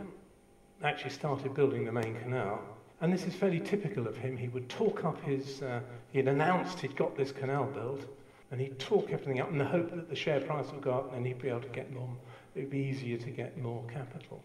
actually 0.83 1.11
started 1.11 1.53
building 1.53 1.85
the 1.85 1.91
main 1.91 2.15
canal. 2.21 2.61
And 3.01 3.11
this 3.11 3.25
is 3.25 3.33
fairly 3.33 3.59
typical 3.59 4.07
of 4.07 4.15
him. 4.17 4.37
He 4.37 4.47
would 4.47 4.69
talk 4.69 5.03
up 5.03 5.21
his, 5.23 5.61
uh, 5.61 5.81
he 6.11 6.19
had 6.19 6.27
announced 6.27 6.79
he'd 6.79 6.95
got 6.95 7.17
this 7.17 7.31
canal 7.31 7.65
built, 7.65 8.05
and 8.51 8.59
he'd 8.59 8.77
talk 8.79 9.11
everything 9.11 9.39
up 9.39 9.49
in 9.49 9.57
the 9.57 9.65
hope 9.65 9.89
that 9.91 10.09
the 10.09 10.15
share 10.15 10.41
price 10.41 10.71
would 10.71 10.81
go 10.81 10.91
up 10.91 11.15
and 11.15 11.25
he'd 11.25 11.41
be 11.41 11.49
able 11.49 11.61
to 11.61 11.69
get 11.69 11.91
more, 11.91 12.09
it 12.53 12.61
would 12.61 12.69
be 12.69 12.79
easier 12.79 13.17
to 13.17 13.29
get 13.29 13.57
more 13.57 13.83
capital. 13.91 14.43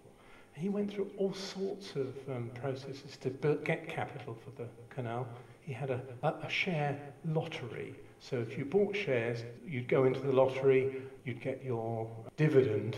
He 0.54 0.70
went 0.70 0.90
through 0.90 1.10
all 1.18 1.34
sorts 1.34 1.96
of 1.96 2.14
um, 2.34 2.50
processes 2.54 3.18
to 3.20 3.30
get 3.64 3.88
capital 3.88 4.34
for 4.42 4.50
the 4.62 4.68
canal. 4.88 5.26
He 5.60 5.72
had 5.74 5.90
a, 5.90 6.00
a, 6.22 6.34
a 6.46 6.48
share 6.48 6.98
lottery. 7.26 7.94
So 8.20 8.38
if 8.38 8.58
you 8.58 8.64
bought 8.64 8.96
shares, 8.96 9.44
you'd 9.66 9.88
go 9.88 10.04
into 10.04 10.20
the 10.20 10.32
lottery, 10.32 10.96
you'd 11.25 11.40
get 11.40 11.64
your 11.64 12.08
dividend 12.37 12.96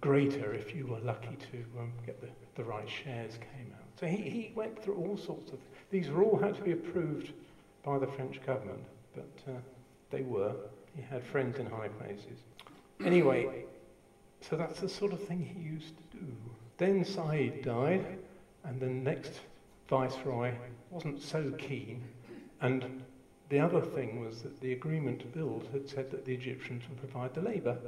greater 0.00 0.52
if 0.52 0.74
you 0.74 0.86
were 0.86 1.00
lucky 1.00 1.36
to 1.52 1.64
um, 1.78 1.92
get 2.04 2.20
the, 2.20 2.28
the 2.54 2.64
right 2.64 2.88
shares 2.88 3.32
came 3.34 3.72
out. 3.74 3.86
So 3.98 4.06
he, 4.06 4.16
he 4.16 4.52
went 4.54 4.82
through 4.82 4.96
all 4.96 5.16
sorts 5.16 5.52
of 5.52 5.58
these 5.90 6.08
were 6.08 6.22
all 6.22 6.38
had 6.38 6.54
to 6.56 6.62
be 6.62 6.72
approved 6.72 7.32
by 7.84 7.98
the 7.98 8.06
French 8.06 8.44
government, 8.44 8.84
but 9.14 9.52
uh, 9.52 9.58
they 10.10 10.22
were. 10.22 10.52
He 10.94 11.02
had 11.02 11.24
friends 11.24 11.58
in 11.58 11.66
high 11.66 11.88
places. 11.88 12.40
Anyway, 13.04 13.64
so 14.40 14.56
that's 14.56 14.80
the 14.80 14.88
sort 14.88 15.12
of 15.12 15.22
thing 15.22 15.40
he 15.40 15.60
used 15.60 15.94
to 15.96 16.18
do. 16.18 16.26
Then 16.78 17.04
Said 17.04 17.62
died, 17.62 18.18
and 18.64 18.80
the 18.80 18.86
next 18.86 19.40
viceroy 19.88 20.52
wasn't 20.90 21.22
so 21.22 21.52
keen. 21.52 22.02
And 22.60 23.02
the 23.48 23.60
other 23.60 23.80
thing 23.80 24.24
was 24.24 24.42
that 24.42 24.60
the 24.60 24.72
agreement 24.72 25.20
to 25.20 25.26
build 25.26 25.68
had 25.72 25.88
said 25.88 26.10
that 26.10 26.24
the 26.24 26.34
Egyptians 26.34 26.82
would 26.88 26.98
provide 26.98 27.34
the 27.34 27.42
labour. 27.42 27.78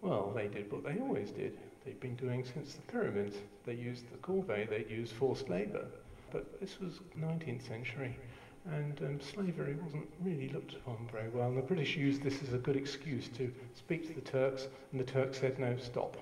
Well, 0.00 0.32
they 0.34 0.48
did 0.48 0.70
what 0.70 0.84
they 0.84 0.98
always 1.00 1.30
did. 1.30 1.58
They'd 1.84 2.00
been 2.00 2.16
doing 2.16 2.44
since 2.44 2.74
the 2.74 2.92
pyramids. 2.92 3.36
They 3.66 3.74
used 3.74 4.10
the 4.12 4.18
corvée, 4.18 4.68
they'd 4.68 4.90
used 4.90 5.12
forced 5.12 5.48
labour. 5.48 5.86
But 6.30 6.60
this 6.60 6.78
was 6.80 7.00
19th 7.18 7.66
century, 7.66 8.16
and 8.66 9.00
um, 9.02 9.20
slavery 9.20 9.76
wasn't 9.82 10.08
really 10.22 10.48
looked 10.50 10.74
upon 10.74 11.08
very 11.10 11.28
well. 11.30 11.48
And 11.48 11.58
the 11.58 11.62
British 11.62 11.96
used 11.96 12.22
this 12.22 12.40
as 12.42 12.52
a 12.52 12.58
good 12.58 12.76
excuse 12.76 13.28
to 13.36 13.52
speak 13.74 14.06
to 14.06 14.14
the 14.14 14.20
Turks, 14.20 14.68
and 14.92 15.00
the 15.00 15.04
Turks 15.04 15.40
said, 15.40 15.58
no, 15.58 15.76
stop. 15.78 16.16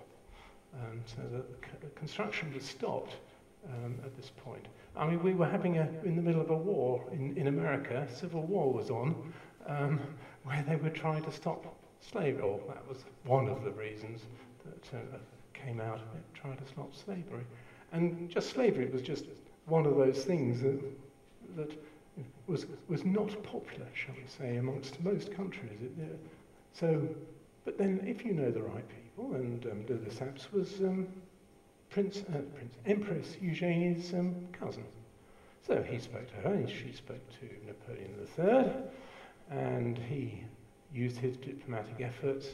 Um, 0.75 1.03
so 1.05 1.23
the 1.81 1.89
construction 1.89 2.53
was 2.55 2.65
stopped 2.65 3.17
um, 3.67 3.97
at 4.05 4.17
this 4.17 4.31
point. 4.45 4.67
I 4.99 5.07
mean, 5.07 5.23
we 5.23 5.33
were 5.33 5.47
having 5.47 5.79
a, 5.79 5.89
in 6.05 6.17
the 6.17 6.23
middle 6.23 6.41
of 6.41 6.51
a 6.51 6.57
war 6.57 7.05
in, 7.13 7.37
in 7.37 7.47
America, 7.47 8.07
civil 8.13 8.43
war 8.43 8.73
was 8.73 8.91
on, 8.91 9.33
um, 9.67 10.01
where 10.43 10.65
they 10.69 10.77
were 10.77 10.91
trying 10.91 11.23
to 11.25 11.33
stop 11.33 11.77
slavery, 12.01 12.59
that 12.69 12.89
was 12.89 13.05
one 13.25 13.49
of 13.49 13.63
the 13.65 13.71
reasons 13.71 14.23
that 14.65 14.99
uh, 14.99 15.19
came 15.55 15.81
out 15.81 15.97
of 15.97 16.17
it, 16.17 16.25
trying 16.35 16.57
to 16.57 16.67
stop 16.67 16.95
slavery. 16.95 17.45
And 17.93 18.29
just 18.29 18.51
slavery 18.51 18.87
was 18.87 19.03
just 19.03 19.25
one 19.67 19.87
of 19.87 19.97
those 19.97 20.25
things 20.25 20.61
that, 20.63 20.81
that 21.57 21.73
was, 22.47 22.67
was 22.89 23.05
not 23.05 23.41
popular, 23.43 23.87
shall 23.95 24.15
we 24.15 24.27
say, 24.27 24.57
amongst 24.57 25.01
most 25.03 25.33
countries. 25.33 25.81
It, 25.83 25.93
uh, 26.03 26.17
so, 26.73 27.09
but 27.65 27.79
then 27.79 28.03
if 28.07 28.25
you 28.25 28.33
know 28.33 28.51
the 28.51 28.63
right 28.63 28.85
people, 28.89 29.35
and 29.35 29.65
um, 29.67 29.83
de 29.83 29.95
Lesseps 29.95 30.51
was 30.53 30.81
um, 30.81 31.07
Prince, 31.91 32.23
uh, 32.29 32.39
Prince, 32.55 32.75
Empress 32.87 33.37
Eugenie's 33.41 34.13
um, 34.15 34.35
cousin. 34.53 34.85
So 35.67 35.83
he 35.83 35.99
spoke 35.99 36.29
to 36.29 36.49
her, 36.49 36.55
and 36.55 36.69
she 36.69 36.93
spoke 36.93 37.23
to 37.41 37.49
Napoleon 37.67 38.15
III, 38.39 38.73
and 39.51 39.99
he 39.99 40.45
used 40.93 41.19
his 41.19 41.37
diplomatic 41.37 42.01
efforts, 42.01 42.49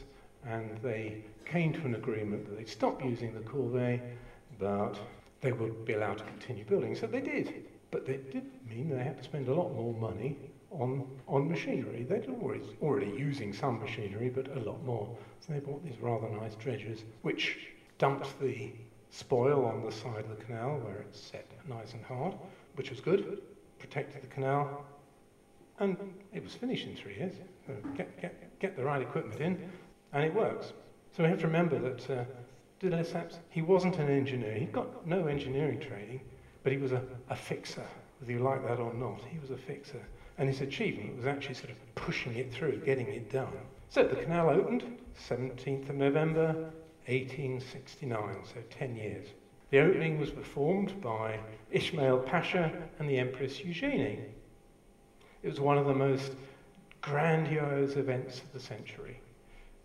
and 0.45 0.77
they 0.81 1.23
came 1.45 1.73
to 1.73 1.81
an 1.81 1.95
agreement 1.95 2.45
that 2.45 2.57
they'd 2.57 2.69
stop 2.69 3.03
using 3.03 3.33
the 3.33 3.39
corvée, 3.41 4.01
but 4.59 4.97
they 5.41 5.51
would 5.51 5.85
be 5.85 5.93
allowed 5.93 6.17
to 6.17 6.23
continue 6.25 6.65
building. 6.65 6.95
So 6.95 7.07
they 7.07 7.21
did, 7.21 7.65
but 7.91 8.05
that 8.07 8.31
did 8.31 8.45
mean 8.69 8.89
they 8.89 9.03
had 9.03 9.17
to 9.17 9.23
spend 9.23 9.47
a 9.47 9.53
lot 9.53 9.73
more 9.73 9.93
money 9.93 10.37
on, 10.71 11.07
on 11.27 11.49
machinery. 11.49 12.03
They'd 12.03 12.29
always 12.29 12.63
already 12.81 13.11
using 13.11 13.53
some 13.53 13.79
machinery, 13.79 14.29
but 14.29 14.47
a 14.57 14.59
lot 14.59 14.83
more. 14.83 15.07
So 15.39 15.53
they 15.53 15.59
bought 15.59 15.83
these 15.85 15.99
rather 16.01 16.29
nice 16.29 16.55
dredgers, 16.55 17.03
which 17.21 17.57
dumped 17.97 18.39
the 18.41 18.71
spoil 19.15 19.65
on 19.65 19.83
the 19.85 19.91
side 19.91 20.25
of 20.25 20.37
the 20.37 20.43
canal 20.43 20.77
where 20.83 20.97
it's 20.97 21.19
set 21.19 21.49
nice 21.69 21.93
and 21.93 22.03
hard, 22.03 22.33
which 22.75 22.89
was 22.89 22.99
good, 22.99 23.41
protected 23.79 24.21
the 24.21 24.27
canal, 24.27 24.85
and 25.79 25.97
it 26.33 26.43
was 26.43 26.53
finished 26.53 26.85
in 26.85 26.95
three 26.95 27.15
years. 27.15 27.33
So 27.65 27.73
get, 27.95 28.21
get, 28.21 28.59
get 28.59 28.75
the 28.75 28.83
right 28.83 29.01
equipment 29.01 29.39
in, 29.39 29.69
and 30.13 30.23
it 30.23 30.33
works. 30.33 30.73
So 31.15 31.23
we 31.23 31.29
have 31.29 31.39
to 31.39 31.47
remember 31.47 31.79
that 31.79 32.09
uh, 32.09 32.23
he 33.49 33.61
wasn't 33.61 33.97
an 33.97 34.09
engineer. 34.09 34.53
He'd 34.53 34.73
got 34.73 35.07
no 35.07 35.27
engineering 35.27 35.79
training, 35.79 36.19
but 36.63 36.73
he 36.73 36.77
was 36.77 36.91
a, 36.91 37.01
a 37.29 37.35
fixer, 37.35 37.85
whether 38.19 38.33
you 38.33 38.39
like 38.39 38.67
that 38.67 38.79
or 38.79 38.93
not. 38.93 39.21
He 39.29 39.39
was 39.39 39.49
a 39.49 39.57
fixer. 39.57 40.01
And 40.37 40.49
his 40.49 40.59
achievement 40.59 41.15
was 41.15 41.25
actually 41.25 41.55
sort 41.55 41.69
of 41.69 41.95
pushing 41.95 42.35
it 42.35 42.53
through, 42.53 42.79
getting 42.85 43.07
it 43.07 43.31
done. 43.31 43.53
So 43.89 44.03
the 44.03 44.15
canal 44.15 44.49
opened 44.49 44.83
17th 45.29 45.89
of 45.89 45.95
November 45.95 46.69
1869, 47.07 48.45
so 48.45 48.61
10 48.69 48.95
years. 48.95 49.27
The 49.71 49.79
opening 49.79 50.19
was 50.19 50.31
performed 50.31 51.01
by 51.01 51.39
Ismail 51.71 52.19
Pasha 52.19 52.71
and 52.99 53.09
the 53.09 53.19
Empress 53.19 53.59
Eugenie. 53.59 54.19
It 55.43 55.49
was 55.49 55.59
one 55.59 55.77
of 55.77 55.85
the 55.85 55.93
most 55.93 56.33
grandiose 57.01 57.95
events 57.95 58.39
of 58.39 58.51
the 58.53 58.59
century. 58.59 59.19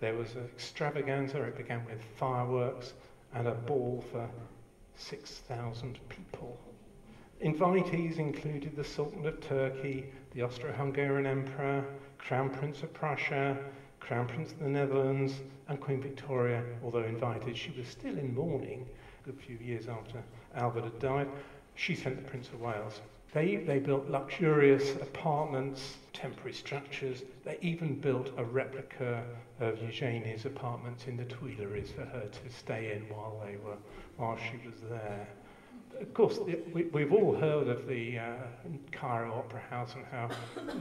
There 0.01 0.15
was 0.15 0.35
an 0.35 0.45
extravaganza, 0.45 1.43
it 1.43 1.57
began 1.57 1.85
with 1.85 2.03
fireworks 2.17 2.95
and 3.35 3.47
a 3.47 3.55
ball 3.55 4.03
for 4.11 4.29
6,000 4.97 5.99
people. 6.09 6.59
Invitees 7.45 8.19
included 8.19 8.77
the 8.77 8.85
Sultan 8.85 9.27
of 9.27 9.41
Turkey, 9.41 10.07
the 10.33 10.43
Austro-Hungarian 10.43 11.27
Emperor, 11.27 11.85
Crown 12.19 12.51
Prince 12.51 12.83
of 12.83 12.93
Prussia, 12.93 13.59
Crown 14.01 14.27
Prince 14.27 14.53
of 14.53 14.59
the 14.59 14.69
Netherlands 14.69 15.41
and 15.69 15.81
Queen 15.81 16.01
Victoria, 16.01 16.65
although 16.83 17.05
invited, 17.05 17.57
she 17.57 17.73
was 17.79 17.87
still 17.87 18.19
in 18.19 18.35
mourning 18.35 18.87
a 19.23 19.27
good 19.27 19.41
few 19.41 19.57
years 19.57 19.87
after 19.89 20.23
Albert 20.57 20.85
had 20.85 20.99
died. 20.99 21.29
She 21.77 21.95
sent 21.95 22.17
the 22.17 22.29
Prince 22.29 22.49
of 22.49 22.61
Wales. 22.61 23.01
They, 23.33 23.57
they 23.57 23.79
built 23.79 24.09
luxurious 24.09 24.97
apartments, 24.97 25.99
temporary 26.13 26.53
structures. 26.53 27.23
They 27.45 27.59
even 27.61 27.95
built 27.95 28.33
a 28.37 28.45
replica 28.45 29.25
of 29.61 29.81
Eugenie's 29.81 30.45
apartments 30.47 31.07
in 31.07 31.17
the 31.17 31.25
Tuileries 31.27 31.93
for 31.93 32.05
her 32.07 32.27
to 32.29 32.51
stay 32.51 32.93
in 32.93 33.03
while, 33.09 33.41
they 33.47 33.57
were, 33.57 33.77
while 34.17 34.37
she 34.37 34.59
was 34.67 34.81
there. 34.91 35.29
Of 36.01 36.15
course, 36.15 36.39
we, 36.73 36.85
we've 36.85 37.13
all 37.13 37.35
heard 37.35 37.69
of 37.69 37.87
the 37.87 38.19
uh, 38.19 38.25
Cairo 38.91 39.35
Opera 39.35 39.61
House 39.71 39.95
and 39.95 40.05
how 40.07 40.31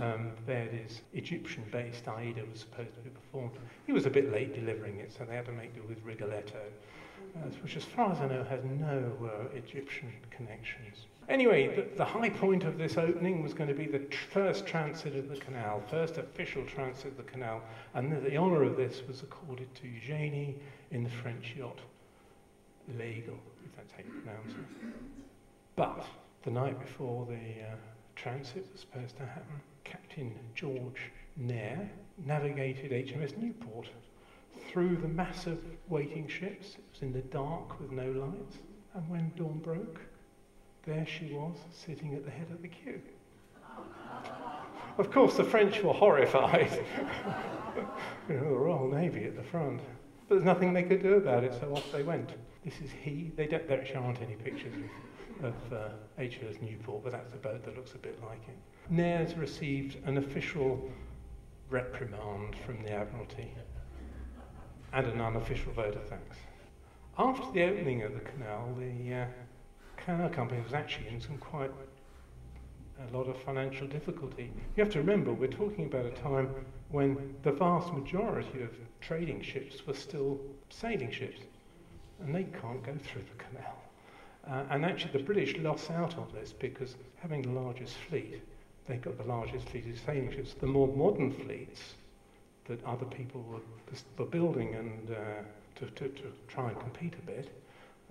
um, 0.05 0.31
Verdi's 0.47 1.01
Egyptian-based 1.13 2.07
Aida 2.07 2.43
was 2.49 2.61
supposed 2.61 2.93
to 2.95 3.01
be 3.01 3.09
performed. 3.09 3.51
He 3.85 3.91
was 3.91 4.05
a 4.05 4.09
bit 4.09 4.31
late 4.31 4.55
delivering 4.55 4.97
it, 4.97 5.11
so 5.11 5.25
they 5.25 5.35
had 5.35 5.45
to 5.45 5.51
make 5.51 5.75
do 5.75 5.83
with 5.87 5.97
Rigoletto, 6.03 6.61
uh, 7.35 7.47
which, 7.61 7.75
as 7.75 7.83
far 7.83 8.11
as 8.11 8.19
I 8.19 8.27
know, 8.27 8.43
has 8.45 8.63
no 8.63 9.13
uh, 9.23 9.55
Egyptian 9.55 10.11
connections. 10.31 11.07
Anyway, 11.27 11.75
the, 11.75 11.97
the, 11.97 12.05
high 12.05 12.29
point 12.29 12.63
of 12.63 12.77
this 12.77 12.97
opening 12.97 13.43
was 13.43 13.53
going 13.53 13.69
to 13.69 13.75
be 13.75 13.85
the 13.85 13.99
tr- 13.99 14.25
first 14.31 14.65
transit 14.65 15.15
of 15.15 15.29
the 15.29 15.35
canal, 15.35 15.83
first 15.89 16.17
official 16.17 16.65
transit 16.65 17.05
of 17.07 17.17
the 17.17 17.23
canal, 17.23 17.61
and 17.93 18.11
the, 18.11 18.19
the 18.19 18.37
honour 18.37 18.63
of 18.63 18.77
this 18.77 19.01
was 19.07 19.21
accorded 19.21 19.73
to 19.75 19.87
Eugenie 19.87 20.55
in 20.91 21.03
the 21.03 21.09
French 21.09 21.53
yacht 21.55 21.79
L'Aigle, 22.97 23.37
if 23.65 23.75
that's 23.75 23.91
how 23.91 23.99
you 23.99 24.21
pronounce 24.21 24.51
it. 24.51 24.93
But 25.75 26.05
the 26.43 26.51
night 26.51 26.79
before 26.79 27.25
the 27.25 27.33
uh, 27.35 27.75
transit 28.15 28.67
was 28.71 28.81
supposed 28.81 29.17
to 29.17 29.25
happen, 29.25 29.61
Captain 29.83 30.33
George 30.55 31.11
Nares 31.37 31.89
navigated 32.25 32.91
HMS 32.91 33.37
Newport 33.37 33.87
through 34.67 34.97
the 34.97 35.07
mass 35.07 35.47
of 35.47 35.59
waiting 35.87 36.27
ships. 36.27 36.75
It 36.75 36.83
was 36.91 37.01
in 37.01 37.13
the 37.13 37.21
dark 37.21 37.79
with 37.79 37.91
no 37.91 38.11
lights. 38.11 38.57
And 38.93 39.07
when 39.09 39.31
dawn 39.35 39.59
broke, 39.59 39.99
there 40.85 41.05
she 41.05 41.33
was, 41.33 41.57
sitting 41.71 42.15
at 42.15 42.25
the 42.25 42.31
head 42.31 42.47
of 42.51 42.61
the 42.61 42.67
queue. 42.67 43.01
Of 44.97 45.11
course, 45.11 45.37
the 45.37 45.43
French 45.43 45.81
were 45.81 45.93
horrified. 45.93 46.83
you 48.27 48.35
know, 48.35 48.49
the 48.49 48.57
Royal 48.57 48.89
Navy 48.89 49.23
at 49.23 49.35
the 49.35 49.43
front. 49.43 49.79
But 50.27 50.35
there's 50.35 50.45
nothing 50.45 50.73
they 50.73 50.83
could 50.83 51.01
do 51.01 51.13
about 51.13 51.43
it, 51.43 51.53
so 51.59 51.73
off 51.73 51.91
they 51.91 52.03
went. 52.03 52.31
This 52.63 52.75
is 52.81 52.91
he. 53.03 53.31
They 53.35 53.47
don't, 53.47 53.67
there 53.67 53.79
actually 53.79 53.97
aren't 53.97 54.21
any 54.21 54.35
pictures 54.35 54.73
of, 55.41 55.45
of 55.45 55.73
uh, 55.73 55.89
HMS 56.19 56.61
Newport, 56.61 57.03
but 57.03 57.13
that's 57.13 57.33
a 57.33 57.37
boat 57.37 57.63
that 57.63 57.75
looks 57.75 57.93
a 57.93 57.97
bit 57.97 58.19
like 58.23 58.41
it. 58.47 58.91
Nares 58.91 59.35
received 59.35 59.97
an 60.05 60.17
official 60.17 60.91
reprimand 61.69 62.55
from 62.65 62.83
the 62.83 62.91
Admiralty 62.91 63.53
and 64.91 65.07
an 65.07 65.21
unofficial 65.21 65.71
vote 65.71 65.95
of 65.95 66.03
thanks. 66.07 66.37
After 67.17 67.51
the 67.51 67.63
opening 67.63 68.03
of 68.03 68.13
the 68.13 68.21
canal, 68.21 68.75
the 68.77 69.13
uh, 69.13 69.25
canal 69.97 70.29
company 70.29 70.61
was 70.61 70.73
actually 70.73 71.09
in 71.09 71.21
some 71.21 71.37
quite 71.37 71.71
a 73.07 73.17
lot 73.17 73.27
of 73.27 73.37
financial 73.43 73.87
difficulty. 73.87 74.51
You 74.75 74.83
have 74.83 74.91
to 74.93 74.99
remember, 74.99 75.33
we're 75.33 75.47
talking 75.47 75.85
about 75.85 76.05
a 76.05 76.11
time 76.11 76.49
when 76.89 77.35
the 77.43 77.51
vast 77.51 77.93
majority 77.93 78.61
of 78.61 78.71
trading 78.99 79.41
ships 79.41 79.85
were 79.85 79.93
still 79.93 80.39
sailing 80.69 81.11
ships, 81.11 81.41
and 82.21 82.33
they 82.33 82.43
can't 82.43 82.83
go 82.83 82.93
through 83.03 83.23
the 83.23 83.43
canal. 83.43 83.75
Uh, 84.49 84.63
and 84.71 84.85
actually, 84.85 85.11
the 85.11 85.23
British 85.23 85.57
lost 85.57 85.91
out 85.91 86.17
on 86.17 86.27
this 86.33 86.53
because 86.53 86.95
having 87.21 87.41
the 87.41 87.59
largest 87.59 87.95
fleet, 88.09 88.41
they 88.87 88.97
got 88.97 89.17
the 89.17 89.23
largest 89.25 89.69
fleet 89.69 89.85
of 89.87 89.99
sailing 90.05 90.31
ships. 90.31 90.55
The 90.59 90.65
more 90.65 90.87
modern 90.87 91.31
fleets 91.31 91.95
that 92.65 92.83
other 92.85 93.05
people 93.05 93.43
were, 93.43 93.59
were 94.17 94.29
building 94.29 94.75
and 94.75 95.11
uh, 95.11 95.15
to, 95.75 95.85
to, 95.85 96.07
to, 96.09 96.23
try 96.47 96.69
and 96.69 96.79
compete 96.79 97.13
a 97.13 97.25
bit 97.25 97.49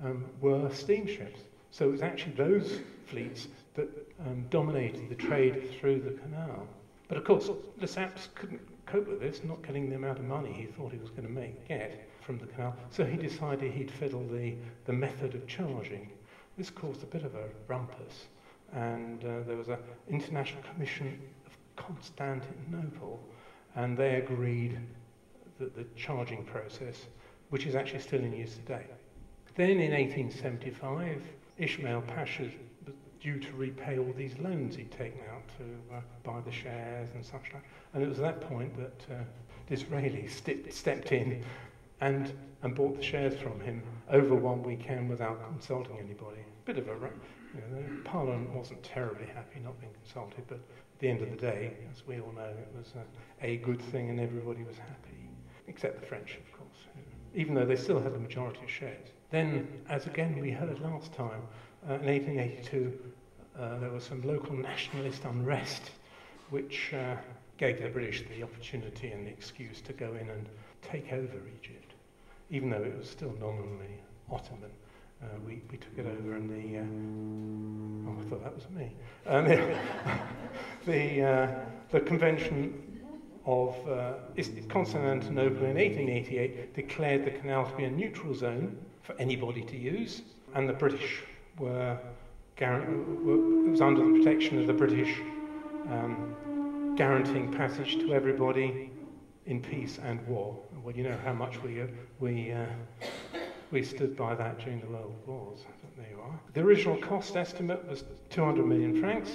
um, 0.03 0.25
were 0.41 0.71
steamships. 0.73 1.41
So 1.71 1.89
it 1.89 1.93
was 1.93 2.03
actually 2.03 2.33
those 2.33 2.81
fleets 3.07 3.49
that 3.75 3.89
um, 4.27 4.45
dominated 4.51 5.09
the 5.09 5.15
trade 5.15 5.71
through 5.79 6.01
the 6.01 6.11
canal. 6.11 6.67
But 7.09 7.19
of 7.19 7.25
course, 7.25 7.51
Lesseps 7.81 8.29
couldn't 8.35 8.61
cope 8.87 9.09
with 9.09 9.21
this, 9.21 9.43
not 9.45 9.63
getting 9.63 9.89
the 9.89 9.97
amount 9.97 10.19
of 10.19 10.25
money 10.25 10.53
he 10.53 10.67
thought 10.67 10.93
he 10.93 10.99
was 10.99 11.11
going 11.11 11.27
to 11.27 11.33
make, 11.33 11.69
get 11.69 12.08
from 12.29 12.39
the 12.39 12.47
canal. 12.47 12.77
So 12.91 13.07
he 13.07 13.17
decided 13.17 13.73
he'd 13.73 13.91
fiddle 13.91 14.23
the, 14.31 14.55
the 14.85 14.93
method 14.93 15.35
of 15.35 15.47
charging. 15.47 16.11
This 16.59 16.69
caused 16.69 17.03
a 17.03 17.07
bit 17.07 17.25
of 17.25 17.35
a 17.35 17.49
rumpus, 17.69 18.27
and 18.75 19.25
uh, 19.25 19.41
there 19.47 19.57
was 19.57 19.69
an 19.69 19.79
international 20.11 20.63
commission 20.75 21.19
of 21.47 21.57
Constantinople, 21.77 23.19
and 23.77 23.97
they 23.97 24.17
agreed 24.17 24.79
that 25.59 25.75
the 25.75 25.87
charging 25.97 26.45
process, 26.45 27.07
which 27.49 27.65
is 27.65 27.75
actually 27.75 28.01
still 28.01 28.21
in 28.21 28.35
use 28.35 28.57
today. 28.57 28.85
Then 29.55 29.81
in 29.81 29.93
1875, 29.93 31.23
Ismail 31.57 32.03
Pasha 32.03 32.43
was 32.85 32.95
due 33.23 33.41
to 33.41 33.53
repay 33.55 33.99
all 33.99 34.13
these 34.19 34.39
loans 34.39 34.77
he'd 34.77 34.91
taken 34.91 35.21
out 35.33 35.49
to 35.57 35.97
uh, 35.97 36.01
buy 36.25 36.43
the 36.43 36.53
shares 36.53 37.09
and 37.15 37.25
such 37.25 37.55
like. 37.55 37.65
And 37.95 38.03
it 38.03 38.09
was 38.09 38.19
at 38.19 38.39
that 38.39 38.49
point 38.51 38.77
that 38.77 39.15
uh, 39.15 39.23
Disraeli 39.67 40.29
st- 40.29 40.73
stepped 40.73 41.13
in 41.13 41.43
and, 42.01 42.33
and 42.63 42.75
bought 42.75 42.97
the 42.97 43.03
shares 43.03 43.35
from 43.41 43.61
him 43.61 43.83
over 44.11 44.35
one 44.35 44.63
weekend 44.63 45.09
without 45.09 45.45
consulting 45.51 45.99
anybody. 45.99 46.41
Bit 46.65 46.79
of 46.79 46.89
a, 46.89 46.93
you 46.93 47.61
know, 47.71 47.85
Parliament 48.05 48.51
wasn't 48.51 48.83
terribly 48.83 49.27
happy 49.27 49.61
not 49.61 49.79
being 49.81 49.93
consulted, 50.03 50.45
but 50.49 50.57
at 50.57 50.99
the 51.01 51.09
end 51.09 51.23
of 51.23 51.31
the 51.31 51.37
day, 51.37 51.77
as 51.91 52.07
we 52.07 52.21
all 52.21 52.33
know, 52.33 52.45
it 52.47 52.69
was 52.77 52.93
a, 52.97 53.47
a 53.47 53.57
good 53.59 53.81
thing 53.81 54.11
and 54.11 54.21
everybody 54.21 54.63
was 54.65 54.77
happy, 54.77 55.31
except 55.67 56.01
the 56.01 56.07
French, 56.07 56.37
of 56.37 56.59
course, 56.59 56.87
even 57.35 57.55
though 57.55 57.67
they 57.67 57.77
still 57.77 58.01
had 58.01 58.15
the 58.15 58.19
majority 58.19 58.61
of 58.63 58.71
shares. 58.71 59.09
Then, 59.31 59.69
as 59.89 60.07
again 60.07 60.39
we 60.41 60.51
heard 60.51 60.81
last 60.81 61.13
time, 61.13 61.43
uh, 61.89 61.95
in 61.95 62.07
1882, 62.07 62.99
uh, 63.59 63.79
there 63.79 63.91
was 63.91 64.05
some 64.05 64.23
local 64.23 64.57
nationalist 64.57 65.25
unrest, 65.25 65.91
which 66.51 66.93
uh, 66.95 67.17
gave 67.59 67.83
the 67.83 67.89
British 67.89 68.25
the 68.29 68.43
opportunity 68.43 69.11
and 69.11 69.27
the 69.27 69.31
excuse 69.31 69.81
to 69.83 69.93
go 69.93 70.15
in 70.15 70.29
and 70.31 70.49
take 70.81 71.13
over 71.13 71.39
Egypt, 71.61 71.88
even 72.51 72.71
though 72.71 72.83
it 72.83 72.97
was 72.97 73.09
still 73.09 73.35
nominally 73.41 74.01
Ottoman. 74.31 74.71
Uh, 75.21 75.27
we, 75.45 75.61
we 75.71 75.77
took 75.79 75.99
it 75.99 76.07
over 76.07 76.35
and 76.35 76.49
the 76.49 76.79
uh, 76.79 78.11
oh 78.11 78.21
I 78.21 78.31
thought 78.31 78.45
that 78.45 78.55
was 78.55 78.71
me 78.71 78.93
um, 79.27 79.47
the 80.87 81.23
uh, 81.23 81.65
the 81.91 82.01
convention 82.01 82.89
of 83.49 83.75
uh, 83.89 84.13
Constantinople 84.69 85.65
in 85.65 85.77
1888 85.77 86.75
declared 86.75 87.25
the 87.25 87.31
canal 87.31 87.65
to 87.65 87.75
be 87.77 87.85
a 87.85 87.91
neutral 87.91 88.35
zone 88.35 88.77
for 89.03 89.15
anybody 89.19 89.63
to 89.63 89.77
use, 89.77 90.21
and 90.55 90.69
the 90.69 90.75
British 90.75 91.23
were, 91.59 91.99
were 92.61 93.65
it 93.65 93.71
was 93.71 93.81
under 93.81 94.05
the 94.05 94.19
protection 94.19 94.59
of 94.59 94.67
the 94.67 94.75
British 94.75 95.17
um, 95.89 96.95
guaranteeing 96.95 97.51
passage 97.51 97.97
to 98.01 98.13
everybody 98.13 98.91
in 99.47 99.63
peace 99.63 99.99
and 100.05 100.25
war. 100.27 100.55
Well, 100.83 100.95
you 100.95 101.03
know 101.03 101.19
how 101.25 101.33
much 101.33 101.63
we, 101.63 101.83
uh, 101.83 101.87
we, 102.21 102.53
uh, 102.53 102.65
we 103.71 103.83
stood 103.83 104.17
by 104.17 104.35
that 104.35 104.59
during 104.59 104.81
the 104.81 104.87
World 104.87 105.15
Wars. 105.27 105.61
There 105.97 106.07
you 106.11 106.21
are. 106.21 106.39
The 106.55 106.61
original 106.61 106.97
cost 106.97 107.37
estimate 107.37 107.87
was 107.89 108.05
200 108.31 108.67
million 108.67 109.01
francs, 109.01 109.31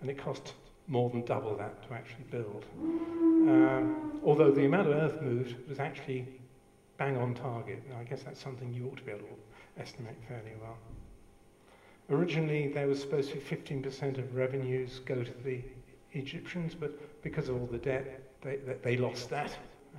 and 0.00 0.10
it 0.10 0.18
cost 0.18 0.54
more 0.86 1.10
than 1.10 1.24
double 1.24 1.56
that 1.56 1.86
to 1.88 1.94
actually 1.94 2.24
build. 2.30 2.64
Um, 2.78 4.20
although 4.24 4.50
the 4.50 4.64
amount 4.64 4.88
of 4.88 4.96
earth 4.96 5.22
moved 5.22 5.56
was 5.68 5.78
actually 5.78 6.26
bang 6.96 7.16
on 7.16 7.34
target. 7.34 7.82
Now, 7.88 8.00
I 8.00 8.04
guess 8.04 8.22
that's 8.22 8.40
something 8.40 8.72
you 8.72 8.88
ought 8.88 8.96
to 8.96 9.02
be 9.04 9.12
able 9.12 9.28
to 9.28 9.80
estimate 9.80 10.16
fairly 10.26 10.52
well. 10.60 10.76
Originally, 12.10 12.68
there 12.68 12.88
was 12.88 13.00
supposed 13.00 13.30
to 13.30 13.36
be 13.36 13.42
15% 13.42 14.18
of 14.18 14.34
revenues 14.34 15.00
go 15.00 15.22
to 15.22 15.34
the 15.44 15.62
Egyptians, 16.12 16.74
but 16.74 17.22
because 17.22 17.48
of 17.48 17.60
all 17.60 17.66
the 17.66 17.78
debt, 17.78 18.22
they, 18.40 18.56
they 18.82 18.96
lost 18.96 19.28
that, 19.30 19.52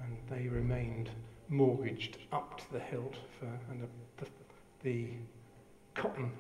and 0.03 0.17
they 0.29 0.47
remained 0.47 1.09
mortgaged 1.49 2.17
up 2.31 2.57
to 2.59 2.73
the 2.73 2.79
hilt, 2.79 3.15
for, 3.39 3.47
and 3.71 3.81
the, 3.81 3.87
the, 4.23 4.29
the 4.83 5.07
cotton 5.95 6.31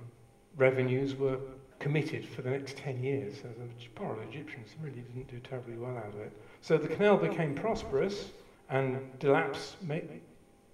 revenues 0.57 1.15
were 1.15 1.37
committed 1.79 2.27
for 2.27 2.41
the 2.41 2.49
next 2.49 2.77
10 2.77 3.03
years. 3.03 3.35
So 3.41 3.47
the 3.47 3.89
poor 3.95 4.17
Egyptians 4.29 4.69
really 4.81 5.01
didn't 5.01 5.27
do 5.29 5.39
terribly 5.39 5.77
well 5.77 5.97
out 5.97 6.13
of 6.13 6.19
it. 6.19 6.31
So 6.61 6.77
the 6.77 6.87
canal 6.87 7.17
became 7.17 7.55
prosperous, 7.55 8.31
and 8.69 8.99
De 9.19 9.31
Lappes 9.31 9.75
made, 9.81 10.21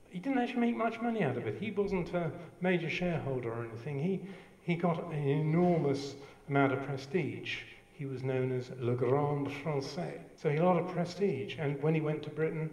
he 0.10 0.20
didn't 0.20 0.40
actually 0.40 0.62
make 0.62 0.78
much 0.78 1.00
money 1.02 1.24
out 1.24 1.38
of 1.38 1.48
it. 1.48 1.58
He 1.60 1.72
wasn't 1.72 2.14
a 2.14 2.32
major 2.62 2.90
shareholder 2.90 3.52
or 3.52 3.66
anything. 3.66 4.02
He, 4.02 4.22
he 4.62 4.76
got 4.76 5.12
an 5.12 5.28
enormous 5.28 6.16
amount 6.50 6.74
of 6.74 6.84
prestige. 6.84 7.60
He 7.98 8.06
was 8.06 8.24
known 8.24 8.52
as 8.52 8.72
Le 8.80 8.94
Grand 8.94 9.48
Français. 9.48 10.20
So 10.36 10.50
he 10.50 10.56
had 10.56 10.66
a 10.66 10.68
lot 10.68 10.82
of 10.82 10.92
prestige. 10.92 11.56
And 11.58 11.82
when 11.82 11.96
he 11.96 12.02
went 12.02 12.24
to 12.24 12.30
Britain, 12.30 12.70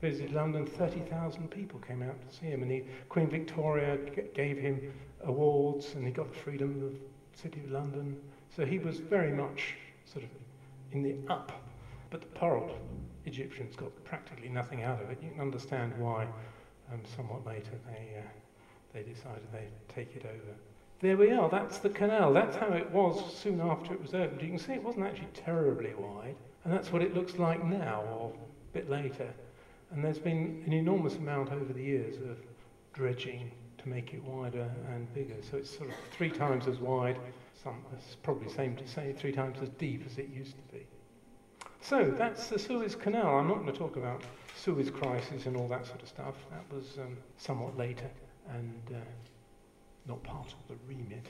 visited 0.00 0.32
London, 0.32 0.66
30,000 0.66 1.48
people 1.48 1.78
came 1.78 2.02
out 2.02 2.20
to 2.28 2.36
see 2.36 2.46
him. 2.46 2.62
And 2.62 2.70
he, 2.72 2.82
Queen 3.08 3.30
Victoria 3.30 3.96
g- 4.12 4.22
gave 4.34 4.58
him 4.58 4.92
awards, 5.22 5.94
and 5.94 6.04
he 6.04 6.12
got 6.12 6.32
the 6.32 6.38
freedom 6.38 6.82
of 6.82 6.92
the 6.92 6.98
City 7.40 7.60
of 7.60 7.70
London. 7.70 8.20
So 8.54 8.64
he 8.64 8.80
was 8.80 8.98
very 8.98 9.30
much 9.30 9.74
sort 10.04 10.24
of 10.24 10.30
in 10.90 11.02
the 11.02 11.14
up. 11.32 11.52
But 12.10 12.22
the 12.22 12.26
poor 12.28 12.68
Egyptians 13.24 13.76
got 13.76 13.92
practically 14.04 14.48
nothing 14.48 14.82
out 14.82 15.00
of 15.00 15.10
it. 15.10 15.18
You 15.22 15.30
can 15.30 15.40
understand 15.40 15.92
why 15.96 16.26
um, 16.92 17.00
somewhat 17.16 17.46
later 17.46 17.72
they, 17.86 18.18
uh, 18.18 18.22
they 18.92 19.02
decided 19.02 19.42
they'd 19.52 19.70
take 19.88 20.16
it 20.16 20.24
over. 20.24 20.56
There 21.00 21.16
we 21.16 21.30
are, 21.30 21.50
that's 21.50 21.78
the 21.78 21.90
canal. 21.90 22.32
That's 22.32 22.56
how 22.56 22.68
it 22.68 22.90
was 22.90 23.34
soon 23.34 23.60
after 23.60 23.92
it 23.92 24.00
was 24.00 24.14
opened. 24.14 24.40
You 24.40 24.48
can 24.48 24.58
see 24.58 24.72
it 24.72 24.82
wasn't 24.82 25.06
actually 25.06 25.28
terribly 25.34 25.92
wide, 25.94 26.36
and 26.64 26.72
that's 26.72 26.90
what 26.90 27.02
it 27.02 27.14
looks 27.14 27.38
like 27.38 27.62
now, 27.62 28.02
or 28.10 28.32
a 28.32 28.72
bit 28.72 28.88
later. 28.88 29.28
And 29.90 30.02
there's 30.02 30.18
been 30.18 30.62
an 30.66 30.72
enormous 30.72 31.16
amount 31.16 31.52
over 31.52 31.72
the 31.72 31.82
years 31.82 32.16
of 32.16 32.38
dredging 32.94 33.50
to 33.76 33.88
make 33.88 34.14
it 34.14 34.24
wider 34.24 34.70
and 34.94 35.12
bigger. 35.12 35.36
So 35.50 35.58
it's 35.58 35.76
sort 35.76 35.90
of 35.90 35.96
three 36.12 36.30
times 36.30 36.66
as 36.66 36.78
wide, 36.78 37.18
some, 37.62 37.84
it's 37.92 38.14
probably 38.22 38.48
same 38.48 38.74
to 38.76 38.88
say, 38.88 39.12
three 39.12 39.32
times 39.32 39.58
as 39.62 39.68
deep 39.70 40.02
as 40.06 40.16
it 40.16 40.28
used 40.30 40.56
to 40.56 40.74
be. 40.74 40.86
So 41.82 42.10
that's 42.16 42.48
the 42.48 42.58
Suez 42.58 42.96
Canal. 42.96 43.36
I'm 43.36 43.48
not 43.48 43.58
going 43.58 43.72
to 43.72 43.78
talk 43.78 43.96
about 43.96 44.22
Suez 44.56 44.90
crisis 44.90 45.44
and 45.44 45.56
all 45.58 45.68
that 45.68 45.86
sort 45.86 46.02
of 46.02 46.08
stuff. 46.08 46.34
That 46.50 46.74
was 46.74 46.96
um, 46.98 47.18
somewhat 47.36 47.76
later 47.76 48.10
and 48.48 48.80
uh, 48.92 48.98
not 50.08 50.22
part 50.22 50.48
of 50.52 50.68
the 50.68 50.74
remit. 50.86 51.26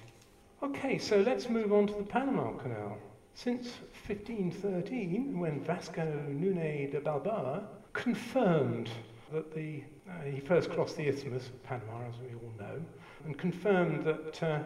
Okay, 0.63 0.99
so 0.99 1.21
let's 1.21 1.49
move 1.49 1.73
on 1.73 1.87
to 1.87 1.95
the 1.95 2.03
Panama 2.03 2.53
Canal. 2.53 2.97
Since 3.35 3.67
1513, 4.07 5.39
when 5.39 5.61
Vasco 5.61 6.03
Núñez 6.03 6.93
de 6.93 7.01
Balboa 7.01 7.69
confirmed 7.93 8.89
that 9.33 9.55
the, 9.55 9.83
uh, 10.09 10.23
he 10.23 10.41
first 10.41 10.71
crossed 10.71 10.97
the 10.97 11.07
Isthmus 11.09 11.47
of 11.49 11.63
Panama, 11.65 12.09
as 12.09 12.15
we 12.21 12.35
all 12.35 12.53
know, 12.59 12.83
and 13.25 13.37
confirmed 13.37 14.05
that 14.05 14.43
uh, 14.43 14.61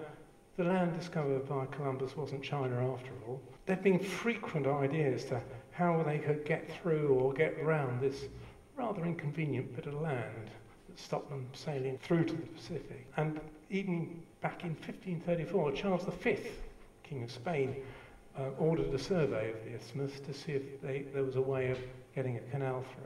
the 0.57 0.64
land 0.64 0.96
discovered 0.99 1.49
by 1.49 1.66
Columbus 1.66 2.16
wasn't 2.16 2.42
China 2.42 2.92
after 2.92 3.12
all, 3.27 3.40
there 3.66 3.77
have 3.77 3.85
been 3.85 3.99
frequent 3.99 4.66
ideas 4.66 5.25
to 5.25 5.40
how 5.73 6.03
they 6.03 6.18
could 6.18 6.44
get 6.44 6.70
through 6.70 7.09
or 7.09 7.33
get 7.33 7.62
round 7.64 8.01
this 8.01 8.27
rather 8.77 9.05
inconvenient 9.05 9.75
bit 9.75 9.87
of 9.87 9.94
land 9.94 10.51
that 10.88 10.99
stopped 10.99 11.31
them 11.31 11.46
sailing 11.53 11.99
through 11.99 12.25
to 12.25 12.35
the 12.35 12.46
Pacific. 12.46 13.07
And 13.16 13.40
even 13.70 14.22
back 14.40 14.62
in 14.64 14.70
1534, 14.70 15.72
Charles 15.72 16.04
V, 16.22 16.37
King 17.02 17.22
of 17.22 17.30
Spain, 17.30 17.76
uh, 18.38 18.50
ordered 18.59 18.92
a 18.92 18.98
survey 18.98 19.50
of 19.50 19.64
the 19.64 19.74
isthmus 19.74 20.20
to 20.20 20.33
see 20.33 20.52
if 20.52 20.80
they, 20.83 21.04
there 21.14 21.24
was 21.24 21.37
a 21.37 21.40
way 21.40 21.70
of 21.70 21.78
getting 22.14 22.37
a 22.37 22.40
canal 22.50 22.85
through. 22.94 23.04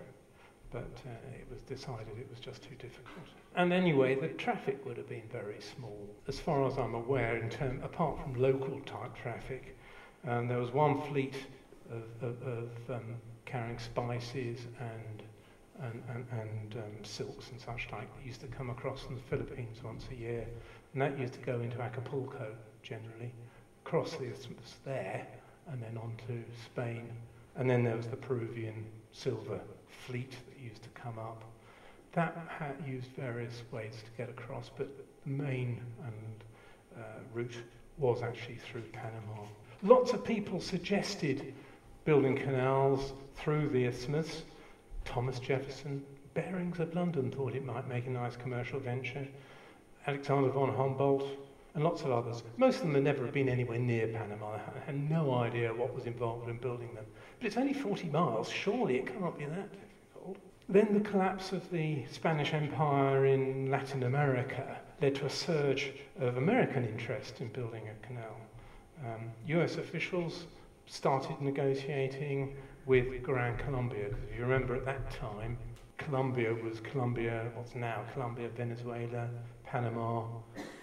But 0.71 1.01
uh, 1.07 1.37
it 1.39 1.47
was 1.51 1.61
decided 1.63 2.09
it 2.19 2.29
was 2.29 2.41
just 2.41 2.63
too 2.63 2.75
difficult. 2.77 3.27
And 3.55 3.73
anyway, 3.73 4.17
the 4.17 4.29
traffic 4.29 4.85
would 4.85 4.97
have 4.97 5.09
been 5.09 5.29
very 5.31 5.61
small. 5.61 6.09
As 6.27 6.41
far 6.41 6.67
as 6.67 6.77
I'm 6.79 6.95
aware, 6.95 7.37
in 7.37 7.49
term, 7.49 7.81
apart 7.85 8.21
from 8.21 8.35
local 8.35 8.81
type 8.81 9.15
traffic, 9.15 9.77
um, 10.27 10.49
there 10.49 10.59
was 10.59 10.73
one 10.73 11.01
fleet 11.03 11.35
of, 11.91 12.29
of, 12.29 12.43
of 12.43 12.69
um, 12.91 13.15
carrying 13.45 13.79
spices 13.79 14.67
and 14.81 15.23
and, 15.83 16.03
and, 16.15 16.27
and 16.41 16.75
um, 16.77 17.05
silks 17.05 17.51
and 17.51 17.61
such 17.61 17.89
like 17.93 18.15
that 18.17 18.27
used 18.27 18.41
to 18.41 18.47
come 18.47 18.71
across 18.71 19.03
from 19.03 19.17
the 19.17 19.21
Philippines 19.23 19.79
once 19.83 20.05
a 20.13 20.15
year. 20.15 20.47
And 20.93 21.03
that 21.03 21.19
used 21.19 21.35
to 21.35 21.41
go 21.41 21.61
into 21.61 21.81
Acapulco 21.81 22.55
generally, 22.83 23.33
across 23.85 24.13
the 24.13 24.25
isthmus 24.25 24.77
there, 24.85 25.27
and 25.71 25.83
then 25.83 25.99
on 25.99 26.13
to 26.29 26.43
Spain. 26.65 27.09
And 27.57 27.69
then 27.69 27.83
there 27.85 27.97
was 27.97 28.07
the 28.07 28.17
Peruvian 28.17 28.85
silver 29.13 29.61
fleet 30.07 30.31
that 30.31 30.63
used 30.63 30.83
to 30.83 30.89
come 30.91 31.19
up. 31.19 31.45
That 32.13 32.37
had 32.49 32.77
used 32.87 33.09
various 33.17 33.63
ways 33.73 33.95
to 34.05 34.11
get 34.17 34.31
across, 34.31 34.71
but 34.77 34.89
the 34.97 35.31
main 35.31 35.81
and 36.05 36.45
uh, 36.97 37.19
route 37.33 37.57
was 37.99 38.23
actually 38.23 38.57
through 38.57 38.83
Panama. 38.93 39.43
Lots 39.83 40.13
of 40.13 40.25
people 40.25 40.61
suggested 40.61 41.53
building 42.05 42.37
canals 42.37 43.13
through 43.37 43.69
the 43.71 43.85
isthmus. 43.85 44.43
Thomas 45.05 45.39
Jefferson, 45.39 46.05
Barings 46.35 46.81
of 46.81 46.95
London 46.95 47.31
thought 47.31 47.55
it 47.55 47.65
might 47.65 47.89
make 47.89 48.07
a 48.07 48.11
nice 48.11 48.37
commercial 48.37 48.81
venture. 48.81 49.27
Alexander 50.07 50.51
von 50.51 50.75
Humboldt, 50.75 51.25
and 51.75 51.83
lots 51.83 52.03
of 52.03 52.13
others. 52.13 52.43
Most 52.57 52.77
of 52.77 52.83
them 52.83 52.95
had 52.95 53.05
never 53.05 53.27
been 53.27 53.49
anywhere 53.49 53.79
near 53.79 54.07
Panama, 54.07 54.59
had 54.87 55.11
no 55.11 55.35
idea 55.35 55.75
what 55.75 55.95
was 55.95 56.07
involved 56.07 56.49
in 56.49 56.57
building 56.59 56.95
them. 56.95 57.05
But 57.39 57.49
it's 57.49 57.57
only 57.57 57.73
40 57.73 58.09
miles, 58.09 58.49
surely 58.49 58.97
it 58.97 59.07
can't 59.07 59.37
be 59.37 59.45
that 59.45 59.71
difficult. 59.73 60.37
Then 60.69 60.95
the 60.95 61.01
collapse 61.01 61.53
of 61.53 61.69
the 61.71 62.05
Spanish 62.11 62.55
Empire 62.55 63.27
in 63.27 63.71
Latin 63.71 64.05
America 64.05 64.79
led 65.03 65.17
to 65.17 65.27
a 65.27 65.31
surge 65.31 65.93
of 66.21 66.37
American 66.37 66.85
interest 66.85 67.41
in 67.41 67.49
building 67.49 67.83
a 67.89 68.07
canal. 68.07 68.37
Um, 69.05 69.31
US 69.49 69.77
officials 69.77 70.47
started 70.87 71.41
negotiating 71.41 72.55
with 72.87 73.23
Gran 73.23 73.57
Colombia, 73.59 74.09
because 74.09 74.25
if 74.31 74.37
you 74.37 74.43
remember 74.43 74.75
at 74.75 74.85
that 74.85 75.11
time, 75.11 75.57
Colombia 75.99 76.55
was 76.55 76.81
Colombia, 76.81 77.51
what's 77.55 77.75
now 77.75 78.05
Colombia, 78.13 78.49
Venezuela, 78.57 79.29
Panama, 79.65 80.25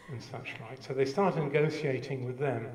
and 0.10 0.22
such 0.22 0.54
like. 0.70 0.82
So 0.82 0.94
they 0.94 1.06
started 1.06 1.44
negotiating 1.44 2.26
with 2.26 2.40
them, 2.40 2.68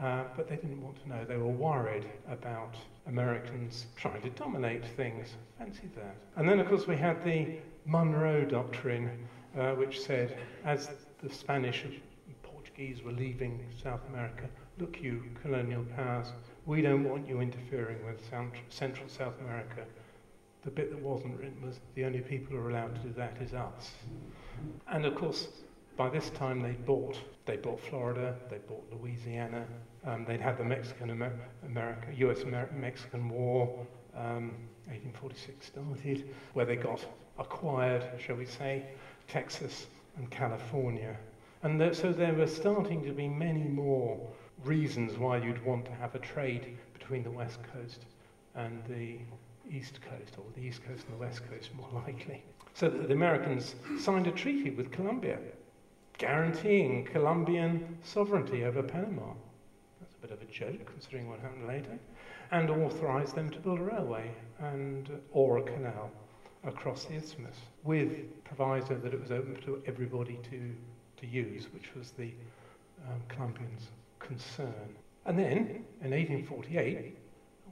uh, 0.00 0.24
but 0.36 0.48
they 0.48 0.56
didn't 0.56 0.82
want 0.82 1.00
to 1.02 1.08
know. 1.08 1.24
They 1.24 1.36
were 1.36 1.46
worried 1.46 2.06
about 2.28 2.76
Americans 3.06 3.86
trying 3.96 4.22
to 4.22 4.30
dominate 4.30 4.84
things. 4.96 5.34
Fancy 5.58 5.88
that. 5.96 6.16
And 6.36 6.48
then, 6.48 6.60
of 6.60 6.68
course, 6.68 6.86
we 6.86 6.96
had 6.96 7.22
the 7.24 7.58
Monroe 7.86 8.44
Doctrine, 8.44 9.10
uh, 9.58 9.72
which 9.72 10.00
said, 10.00 10.36
as 10.64 10.90
the 11.22 11.32
Spanish 11.32 11.84
and 11.84 12.00
Portuguese 12.42 13.02
were 13.02 13.12
leaving 13.12 13.64
South 13.82 14.00
America, 14.08 14.48
look, 14.78 15.00
you 15.00 15.22
colonial 15.42 15.84
powers, 15.96 16.32
we 16.66 16.82
don't 16.82 17.04
want 17.04 17.28
you 17.28 17.40
interfering 17.40 18.04
with 18.06 18.20
Central 18.70 19.08
South 19.08 19.38
America. 19.40 19.84
The 20.64 20.70
bit 20.70 20.90
that 20.90 21.00
wasn't 21.00 21.38
written 21.38 21.60
was 21.62 21.80
the 21.94 22.04
only 22.04 22.20
people 22.20 22.56
who 22.56 22.62
are 22.62 22.70
allowed 22.70 22.94
to 22.96 23.00
do 23.02 23.12
that 23.14 23.36
is 23.40 23.52
us. 23.52 23.90
And 24.90 25.04
of 25.04 25.14
course, 25.14 25.48
by 25.96 26.08
this 26.08 26.30
time 26.30 26.62
they 26.62 26.72
bought 26.72 27.18
they 27.46 27.56
bought 27.58 27.80
Florida, 27.80 28.34
they 28.48 28.56
bought 28.56 28.84
Louisiana, 28.90 29.66
um, 30.06 30.24
they'd 30.24 30.40
had 30.40 30.56
the 30.56 30.64
Mexican 30.64 31.10
Amer- 31.10 31.38
America, 31.66 32.08
U.S. 32.16 32.40
Amer- 32.40 32.70
Mexican 32.74 33.28
War, 33.28 33.86
um, 34.16 34.54
1846 34.86 35.66
started, 35.66 36.34
where 36.54 36.64
they 36.64 36.76
got 36.76 37.04
acquired, 37.38 38.02
shall 38.18 38.36
we 38.36 38.46
say, 38.46 38.86
Texas 39.28 39.86
and 40.16 40.30
California. 40.30 41.16
And 41.62 41.78
th- 41.78 41.96
so 41.96 42.12
there 42.12 42.32
were 42.32 42.46
starting 42.46 43.04
to 43.04 43.12
be 43.12 43.28
many 43.28 43.64
more 43.64 44.18
reasons 44.64 45.18
why 45.18 45.38
you'd 45.38 45.64
want 45.64 45.84
to 45.86 45.92
have 45.92 46.14
a 46.14 46.18
trade 46.18 46.76
between 46.92 47.22
the 47.22 47.30
West 47.30 47.58
Coast 47.72 48.06
and 48.54 48.82
the 48.88 49.18
East 49.70 50.00
Coast, 50.02 50.34
or 50.38 50.44
the 50.54 50.66
East 50.66 50.84
Coast 50.84 51.04
and 51.06 51.14
the 51.14 51.20
West 51.20 51.42
Coast 51.50 51.70
more 51.74 51.88
likely. 52.06 52.42
So 52.74 52.88
the 52.88 53.12
Americans 53.12 53.74
signed 53.98 54.26
a 54.26 54.32
treaty 54.32 54.70
with 54.70 54.90
Colombia, 54.90 55.38
guaranteeing 56.18 57.04
Colombian 57.04 57.98
sovereignty 58.02 58.64
over 58.64 58.82
Panama. 58.82 59.32
That's 60.00 60.14
a 60.14 60.18
bit 60.18 60.30
of 60.30 60.42
a 60.42 60.46
joke 60.46 60.86
considering 60.86 61.28
what 61.28 61.40
happened 61.40 61.68
later. 61.68 61.98
And 62.50 62.70
authorized 62.70 63.34
them 63.34 63.50
to 63.50 63.58
build 63.58 63.80
a 63.80 63.82
railway 63.82 64.30
and, 64.60 65.10
or 65.32 65.58
a 65.58 65.62
canal 65.62 66.10
across 66.64 67.04
the 67.04 67.14
isthmus, 67.14 67.56
with 67.82 68.44
proviso 68.44 68.94
that 68.96 69.12
it 69.12 69.20
was 69.20 69.30
open 69.30 69.56
to 69.62 69.82
everybody 69.86 70.38
to, 70.50 70.74
to 71.20 71.26
use, 71.26 71.66
which 71.72 71.94
was 71.94 72.10
the 72.12 72.32
um, 73.06 73.20
Colombians' 73.28 73.88
concern. 74.26 74.96
And 75.26 75.38
then, 75.38 75.84
in 76.02 76.10
1848, 76.10 77.16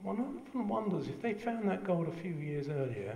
one 0.01 0.19
often 0.19 0.67
wonders 0.67 1.07
if 1.07 1.21
they 1.21 1.33
found 1.33 1.67
that 1.69 1.83
gold 1.83 2.07
a 2.07 2.21
few 2.21 2.33
years 2.33 2.67
earlier, 2.67 3.15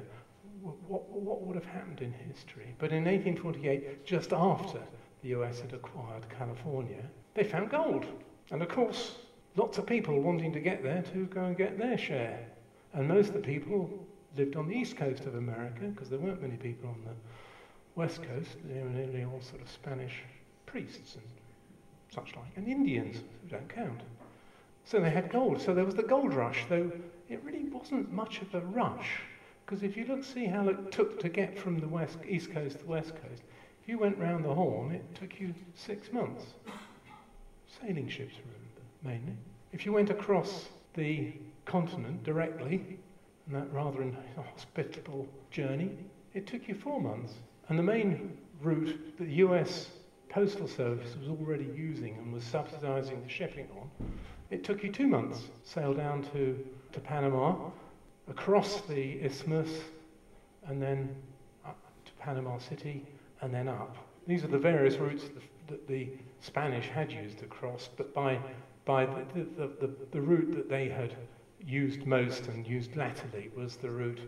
what, 0.88 1.10
what 1.10 1.42
would 1.42 1.56
have 1.56 1.66
happened 1.66 2.02
in 2.02 2.12
history? 2.12 2.76
But 2.80 2.92
in 2.92 3.06
1848, 3.06 4.06
just 4.06 4.34
after 4.34 4.80
the 5.22 5.30
US 5.30 5.60
had 5.60 5.74
acquired 5.74 6.26
California, 6.30 7.04
they 7.34 7.44
found 7.44 7.70
gold. 7.70 8.06
And 8.52 8.62
of 8.62 8.70
course, 8.70 9.16
lots 9.56 9.78
of 9.78 9.86
people 9.86 10.22
wanting 10.22 10.54
to 10.54 10.60
get 10.60 10.84
there 10.84 11.04
to 11.14 11.26
go 11.26 11.46
and 11.46 11.58
get 11.58 11.78
their 11.78 11.98
share. 11.98 12.40
And 12.94 13.08
most 13.08 13.30
of 13.30 13.34
the 13.36 13.40
people 13.42 13.90
lived 14.38 14.56
on 14.56 14.68
the 14.68 14.76
east 14.76 14.98
coast 14.98 15.26
of 15.26 15.36
America 15.36 15.86
because 15.86 16.10
there 16.10 16.20
weren't 16.20 16.42
many 16.42 16.58
people 16.58 16.90
on 16.90 17.02
the 17.04 17.14
west 17.96 18.22
coast. 18.24 18.56
They 18.66 18.82
were 18.82 18.90
nearly 18.90 19.24
all 19.26 19.42
sort 19.42 19.62
of 19.62 19.70
Spanish 19.70 20.24
priests 20.66 21.16
and 21.16 21.24
such 22.10 22.36
like, 22.36 22.52
and 22.56 22.68
Indians 22.68 23.18
who 23.18 23.50
don't 23.50 23.70
count. 23.70 24.02
So 24.86 25.00
they 25.00 25.10
had 25.10 25.32
gold. 25.32 25.62
So 25.62 25.74
there 25.74 25.86
was 25.86 25.96
the 25.96 26.04
gold 26.04 26.34
rush, 26.34 26.66
though 26.70 26.92
it 27.30 27.44
really 27.44 27.66
wasn't 27.66 28.12
much 28.12 28.42
of 28.42 28.54
a 28.56 28.62
rush. 28.62 29.20
Because 29.66 29.84
if 29.84 29.98
you 29.98 30.06
look, 30.06 30.24
see 30.24 30.46
how 30.46 30.70
it 30.70 30.92
took 30.92 31.20
to 31.20 31.30
get 31.30 31.60
from 31.60 31.80
the 31.80 31.88
west, 31.88 32.20
east 32.26 32.52
coast 32.52 32.78
to 32.80 32.86
the 32.86 32.90
west 32.90 33.14
coast, 33.22 33.44
if 33.82 33.90
you 33.90 34.00
went 34.00 34.18
round 34.18 34.46
the 34.46 34.54
Horn, 34.54 34.92
it 34.94 35.04
took 35.16 35.40
you 35.40 35.54
six 35.76 36.12
months. 36.14 36.46
Sailing 37.82 38.08
ships, 38.08 38.36
remember, 38.36 38.82
mainly. 39.04 39.38
If 39.74 39.86
you 39.86 39.92
went 39.92 40.10
across 40.10 40.70
the 40.94 41.34
continent 41.66 42.24
directly, 42.24 42.98
and 43.46 43.56
that 43.56 43.72
rather 43.74 44.02
inhospitable 44.02 45.28
journey, 45.52 45.92
it 46.34 46.48
took 46.48 46.68
you 46.68 46.76
four 46.76 47.02
months. 47.02 47.34
And 47.68 47.78
the 47.78 47.84
main 47.84 48.38
route 48.62 49.18
that 49.18 49.26
the 49.26 49.34
US 49.36 49.90
Postal 50.30 50.68
Service 50.68 51.16
was 51.20 51.30
already 51.30 51.68
using 51.76 52.18
and 52.18 52.34
was 52.34 52.44
subsidizing 52.44 53.22
the 53.24 53.30
shipping 53.30 53.68
on, 53.80 53.90
it 54.50 54.64
took 54.64 54.84
you 54.84 54.92
two 54.92 55.08
months. 55.08 55.44
Sail 55.64 55.94
down 55.94 56.24
to, 56.34 56.64
to 56.92 57.00
Panama, 57.00 57.56
across 58.30 58.82
the 58.82 59.14
isthmus, 59.24 59.70
and 60.68 60.82
then 60.82 61.16
up 61.66 61.78
to 62.06 62.12
Panama 62.20 62.58
City, 62.58 63.06
and 63.42 63.54
then 63.54 63.68
up. 63.68 63.98
These 64.28 64.44
are 64.44 64.48
the 64.48 64.58
various 64.58 64.96
routes 64.98 65.24
that 65.68 65.88
the 65.88 66.10
Spanish 66.42 66.88
had 66.88 67.12
used 67.12 67.40
to 67.40 67.46
cross, 67.46 67.90
but 67.96 68.14
by, 68.14 68.40
by 68.86 69.06
the, 69.06 69.48
the, 69.58 69.68
the, 69.80 69.94
the 70.12 70.22
route 70.22 70.56
that 70.56 70.70
they 70.70 70.90
had 70.90 71.16
used 71.66 72.06
most 72.06 72.48
and 72.48 72.68
used 72.68 72.96
latterly 72.96 73.50
was 73.56 73.76
the 73.78 73.90
route, 73.90 74.20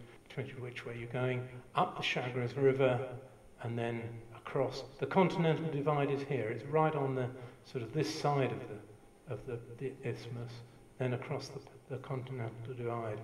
which 0.59 0.85
way 0.85 0.95
you're 0.97 1.09
going, 1.09 1.47
up 1.75 1.97
the 1.97 2.03
Chagres 2.03 2.55
River, 2.55 2.99
and 3.63 3.77
then 3.77 4.01
across. 4.49 4.83
The 4.99 5.05
continental 5.05 5.71
divide 5.71 6.09
is 6.09 6.23
here. 6.23 6.49
It's 6.49 6.65
right 6.65 6.95
on 6.95 7.13
the 7.13 7.27
sort 7.71 7.83
of 7.83 7.93
this 7.93 8.13
side 8.13 8.51
of 8.51 8.59
the, 8.67 9.33
of 9.33 9.45
the, 9.45 9.59
the 9.77 9.91
isthmus, 10.03 10.51
then 10.97 11.13
across 11.13 11.49
the, 11.49 11.59
the 11.89 11.97
continental 11.97 12.73
divide. 12.75 13.19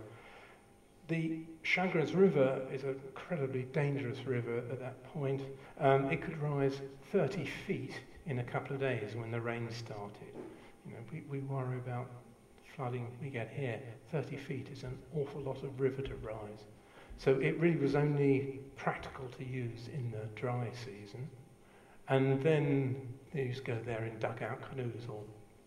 The 1.07 1.39
Chagres 1.63 2.13
River 2.13 2.61
is 2.71 2.83
an 2.83 2.99
incredibly 3.07 3.63
dangerous 3.63 4.19
river 4.25 4.57
at 4.71 4.79
that 4.79 5.03
point. 5.13 5.41
Um, 5.79 6.11
it 6.11 6.21
could 6.21 6.37
rise 6.37 6.81
30 7.11 7.45
feet 7.65 7.99
in 8.27 8.39
a 8.39 8.43
couple 8.43 8.75
of 8.75 8.81
days 8.81 9.15
when 9.15 9.31
the 9.31 9.41
rain 9.41 9.67
started. 9.71 10.33
You 10.85 10.93
know, 10.93 10.99
we, 11.11 11.23
we 11.29 11.39
worry 11.39 11.77
about 11.77 12.07
flooding 12.75 13.07
we 13.21 13.29
get 13.29 13.49
here. 13.49 13.79
30 14.11 14.37
feet 14.37 14.67
is 14.71 14.83
an 14.83 14.97
awful 15.15 15.41
lot 15.41 15.63
of 15.63 15.79
river 15.79 16.03
to 16.03 16.15
rise. 16.15 16.65
So 17.17 17.31
it 17.39 17.59
really 17.59 17.77
was 17.77 17.95
only 17.95 18.59
practical 18.75 19.27
to 19.37 19.45
use 19.45 19.89
in 19.93 20.11
the 20.11 20.27
dry 20.39 20.69
season. 20.73 21.27
And 22.07 22.41
then 22.43 22.95
they 23.33 23.43
used 23.43 23.65
to 23.65 23.71
go 23.71 23.79
there 23.85 24.05
in 24.05 24.19
dugout 24.19 24.61
canoes 24.69 25.07
or 25.09 25.21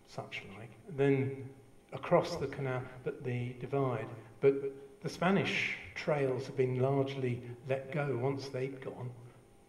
such 0.06 0.42
like. 0.58 0.70
Then 0.96 1.48
across 1.92 2.36
the 2.36 2.46
canal, 2.46 2.82
but 3.04 3.24
the 3.24 3.54
divide. 3.60 4.08
But 4.40 4.54
the 5.02 5.08
Spanish 5.08 5.76
trails 5.94 6.46
have 6.46 6.56
been 6.56 6.80
largely 6.80 7.42
let 7.68 7.92
go 7.92 8.18
once 8.20 8.48
they'd 8.48 8.80
gone. 8.80 9.10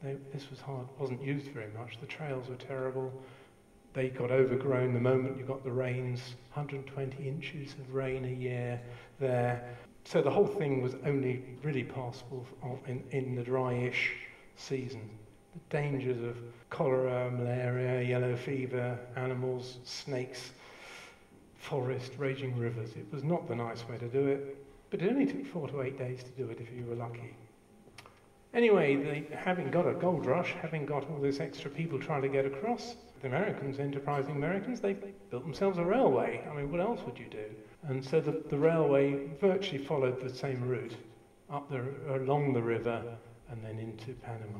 They, 0.03 0.15
this 0.33 0.49
was 0.49 0.59
hard, 0.59 0.87
wasn't 0.97 1.21
used 1.21 1.47
very 1.47 1.71
much. 1.77 1.99
The 1.99 2.07
trails 2.07 2.47
were 2.49 2.55
terrible. 2.55 3.11
They 3.93 4.09
got 4.09 4.31
overgrown 4.31 4.93
the 4.93 4.99
moment 4.99 5.37
you 5.37 5.43
got 5.43 5.63
the 5.63 5.71
rains, 5.71 6.35
120 6.53 7.27
inches 7.27 7.73
of 7.73 7.93
rain 7.93 8.25
a 8.25 8.27
year 8.27 8.79
there. 9.19 9.75
So 10.09 10.23
the 10.23 10.31
whole 10.31 10.47
thing 10.47 10.81
was 10.81 10.95
only 11.05 11.43
really 11.61 11.83
passable 11.83 12.43
in, 12.87 13.03
in 13.11 13.35
the 13.35 13.43
dryish 13.43 14.13
season. 14.55 15.07
The 15.53 15.59
dangers 15.77 16.23
of 16.23 16.35
cholera, 16.71 17.29
malaria, 17.29 18.01
yellow 18.01 18.35
fever, 18.35 18.97
animals, 19.15 19.77
snakes, 19.83 20.49
forest, 21.59 22.13
raging 22.17 22.57
rivers. 22.57 22.89
It 22.95 23.05
was 23.13 23.23
not 23.23 23.47
the 23.47 23.55
nice 23.55 23.87
way 23.87 23.99
to 23.99 24.07
do 24.07 24.25
it, 24.25 24.57
but 24.89 25.03
it 25.03 25.11
only 25.11 25.27
took 25.27 25.45
four 25.45 25.67
to 25.67 25.83
eight 25.83 25.99
days 25.99 26.23
to 26.23 26.31
do 26.31 26.49
it 26.49 26.59
if 26.59 26.75
you 26.75 26.85
were 26.87 26.95
lucky. 26.95 27.35
Anyway, 28.53 29.27
having 29.31 29.69
got 29.69 29.87
a 29.87 29.93
gold 29.93 30.25
rush, 30.25 30.53
having 30.61 30.85
got 30.85 31.07
all 31.09 31.19
this 31.19 31.39
extra 31.39 31.69
people 31.69 31.99
trying 31.99 32.21
to 32.23 32.29
get 32.29 32.45
across, 32.45 32.95
the 33.21 33.27
Americans, 33.27 33.79
enterprising 33.79 34.35
Americans, 34.35 34.79
they 34.79 34.93
built 35.29 35.43
themselves 35.43 35.77
a 35.77 35.83
railway. 35.83 36.43
I 36.49 36.55
mean, 36.55 36.71
what 36.71 36.81
else 36.81 37.01
would 37.05 37.19
you 37.19 37.27
do? 37.29 37.45
And 37.83 38.03
so 38.03 38.19
the, 38.19 38.41
the 38.49 38.57
railway 38.57 39.27
virtually 39.39 39.83
followed 39.83 40.19
the 40.19 40.33
same 40.33 40.67
route 40.67 40.95
up 41.51 41.69
the, 41.69 41.83
along 42.15 42.53
the 42.53 42.61
river 42.61 43.03
and 43.49 43.63
then 43.63 43.77
into 43.77 44.13
Panama. 44.13 44.59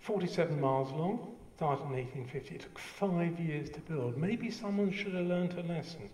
47 0.00 0.60
miles 0.60 0.92
long, 0.92 1.34
started 1.56 1.84
in 1.84 1.92
1850. 1.92 2.54
It 2.54 2.60
took 2.60 2.78
five 2.78 3.40
years 3.40 3.70
to 3.70 3.80
build. 3.80 4.18
Maybe 4.18 4.50
someone 4.50 4.92
should 4.92 5.14
have 5.14 5.26
learnt 5.26 5.54
a 5.54 5.62
lesson. 5.62 6.10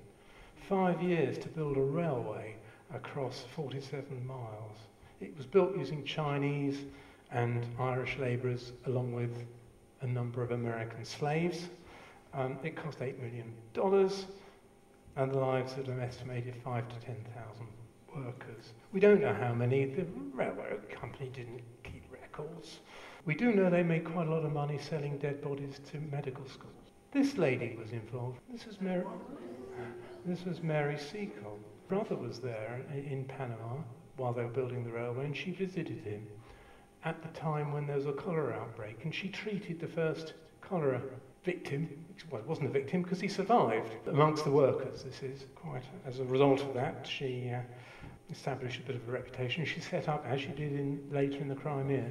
Five 0.69 1.03
years 1.03 1.37
to 1.39 1.49
build 1.49 1.77
a 1.77 1.83
railway 1.83 2.57
across 2.95 3.45
47 3.57 4.25
miles. 4.27 4.79
It 5.23 5.37
was 5.37 5.47
built 5.47 5.77
using 5.77 6.05
Chinese 6.05 6.79
and 7.31 7.65
Irish 7.79 8.19
labourers 8.19 8.73
along 8.87 9.13
with 9.13 9.45
a 10.01 10.07
number 10.07 10.43
of 10.43 10.51
American 10.51 11.05
slaves. 11.05 11.69
Um, 12.35 12.59
it 12.65 12.75
cost 12.75 12.99
$8 12.99 13.21
million 13.21 13.55
and 15.15 15.31
the 15.31 15.39
lives 15.39 15.75
of 15.79 15.89
an 15.89 16.01
estimated 16.01 16.57
five 16.65 16.89
to 16.89 17.07
10,000 17.07 17.67
workers. 18.17 18.73
We 18.93 18.99
don't 18.99 19.21
know 19.21 19.33
how 19.33 19.55
many. 19.55 19.85
The 19.85 20.07
railway 20.35 20.79
company 20.91 21.31
didn't 21.33 21.63
keep 21.85 22.03
records. 22.11 22.81
We 23.25 23.37
do 23.37 23.53
know 23.53 23.71
they 23.71 23.85
made 23.85 24.05
quite 24.05 24.27
a 24.27 24.31
lot 24.31 24.45
of 24.45 24.53
money 24.53 24.79
selling 24.79 25.19
dead 25.19 25.41
bodies 25.41 25.81
to 25.93 26.01
medical 26.01 26.47
schools. 26.49 26.73
This 27.13 27.39
lady 27.39 27.77
was 27.81 27.93
involved. 27.93 28.41
This 28.51 28.67
was 28.67 28.81
Mary, 28.81 29.05
this 30.27 30.45
was 30.45 30.63
Mary 30.63 30.99
Seacole. 30.99 31.61
Brother 31.89 32.17
was 32.17 32.41
there 32.41 32.81
in 32.93 33.25
Panama 33.25 33.77
while 34.23 34.33
they 34.33 34.45
were 34.45 34.51
building 34.51 34.85
the 34.85 34.91
railway, 34.91 35.25
and 35.25 35.37
she 35.37 35.51
visited 35.51 35.99
him 35.99 36.25
at 37.05 37.21
the 37.23 37.29
time 37.39 37.73
when 37.73 37.89
there 37.89 37.97
was 37.97 38.07
a 38.07 38.13
cholera 38.13 38.55
outbreak, 38.55 39.05
and 39.05 39.13
she 39.13 39.29
treated 39.29 39.81
the 39.81 39.87
first 39.87 40.35
cholera 40.61 41.03
victim. 41.45 41.89
Well, 42.31 42.41
it 42.41 42.47
wasn't 42.47 42.69
a 42.69 42.73
victim 42.73 43.03
because 43.03 43.21
he 43.21 43.27
survived 43.27 43.91
amongst 44.07 44.45
the 44.45 44.53
workers. 44.53 45.03
This 45.03 45.25
is 45.25 45.47
quite 45.57 45.83
as 46.07 46.21
a 46.21 46.25
result 46.25 46.61
of 46.61 46.73
that, 46.75 47.05
she 47.05 47.51
uh, 47.51 47.63
established 48.31 48.79
a 48.79 48.83
bit 48.85 48.95
of 48.95 49.09
a 49.09 49.11
reputation. 49.11 49.65
She 49.65 49.81
set 49.81 50.09
up, 50.09 50.25
as 50.25 50.41
she 50.41 50.49
did 50.49 50.73
in, 50.73 51.03
later 51.11 51.39
in 51.39 51.49
the 51.49 51.57
Crimea, 51.57 52.09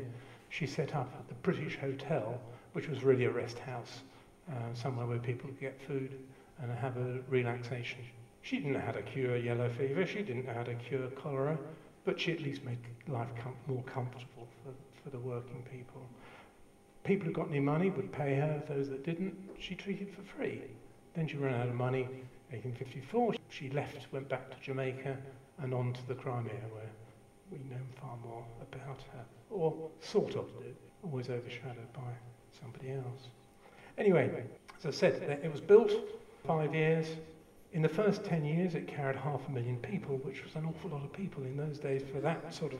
she 0.49 0.67
set 0.67 0.93
up 0.93 1.29
the 1.29 1.35
British 1.35 1.77
Hotel, 1.77 2.37
which 2.73 2.89
was 2.89 3.05
really 3.05 3.23
a 3.23 3.31
rest 3.31 3.57
house, 3.59 4.01
uh, 4.49 4.73
somewhere 4.73 5.05
where 5.05 5.19
people 5.19 5.47
could 5.47 5.61
get 5.61 5.79
food 5.87 6.19
and 6.61 6.69
have 6.77 6.97
a 6.97 7.19
relaxation. 7.29 7.99
She 8.41 8.57
didn't 8.57 8.73
know 8.73 8.81
how 8.81 8.91
to 8.91 9.01
cure 9.01 9.37
yellow 9.37 9.69
fever, 9.69 10.05
she 10.05 10.23
didn't 10.23 10.45
know 10.45 10.53
how 10.53 10.63
to 10.63 10.75
cure 10.75 11.07
cholera, 11.11 11.57
but 12.05 12.19
she 12.19 12.31
at 12.31 12.41
least 12.41 12.63
made 12.63 12.77
life 13.07 13.29
com- 13.43 13.55
more 13.67 13.83
comfortable 13.83 14.47
for, 14.63 14.73
for 15.03 15.09
the 15.09 15.19
working 15.19 15.63
people. 15.71 16.01
People 17.03 17.27
who 17.27 17.33
got 17.33 17.49
any 17.49 17.59
money 17.59 17.89
would 17.89 18.11
pay 18.11 18.35
her, 18.35 18.61
those 18.67 18.89
that 18.89 19.03
didn't, 19.03 19.35
she 19.59 19.75
treated 19.75 20.09
for 20.13 20.21
free. 20.37 20.61
Then 21.15 21.27
she 21.27 21.37
ran 21.37 21.55
out 21.55 21.67
of 21.67 21.75
money. 21.75 22.03
1854, 22.51 23.35
she 23.49 23.69
left, 23.69 24.11
went 24.11 24.27
back 24.27 24.49
to 24.51 24.57
Jamaica 24.61 25.17
and 25.59 25.73
on 25.73 25.93
to 25.93 26.07
the 26.07 26.15
Crimea, 26.15 26.51
where 26.71 26.89
we 27.51 27.59
know 27.69 27.81
far 27.99 28.17
more 28.25 28.45
about 28.61 28.99
her, 29.13 29.25
or 29.49 29.89
sort 30.01 30.35
of 30.35 30.47
do, 30.59 30.75
always 31.03 31.29
overshadowed 31.29 31.93
by 31.93 32.11
somebody 32.59 32.91
else. 32.91 33.29
Anyway, 33.97 34.43
as 34.79 34.85
I 34.85 34.91
said, 34.91 35.39
it 35.43 35.51
was 35.51 35.61
built 35.61 35.91
five 36.45 36.75
years. 36.75 37.07
In 37.73 37.81
the 37.81 37.89
first 37.89 38.25
10 38.25 38.43
years, 38.43 38.75
it 38.75 38.87
carried 38.87 39.15
half 39.15 39.47
a 39.47 39.51
million 39.51 39.77
people, 39.77 40.17
which 40.17 40.43
was 40.43 40.55
an 40.55 40.65
awful 40.65 40.89
lot 40.89 41.05
of 41.05 41.13
people 41.13 41.43
in 41.43 41.55
those 41.55 41.79
days 41.79 42.01
for 42.11 42.19
that 42.19 42.53
sort 42.53 42.73
of 42.73 42.79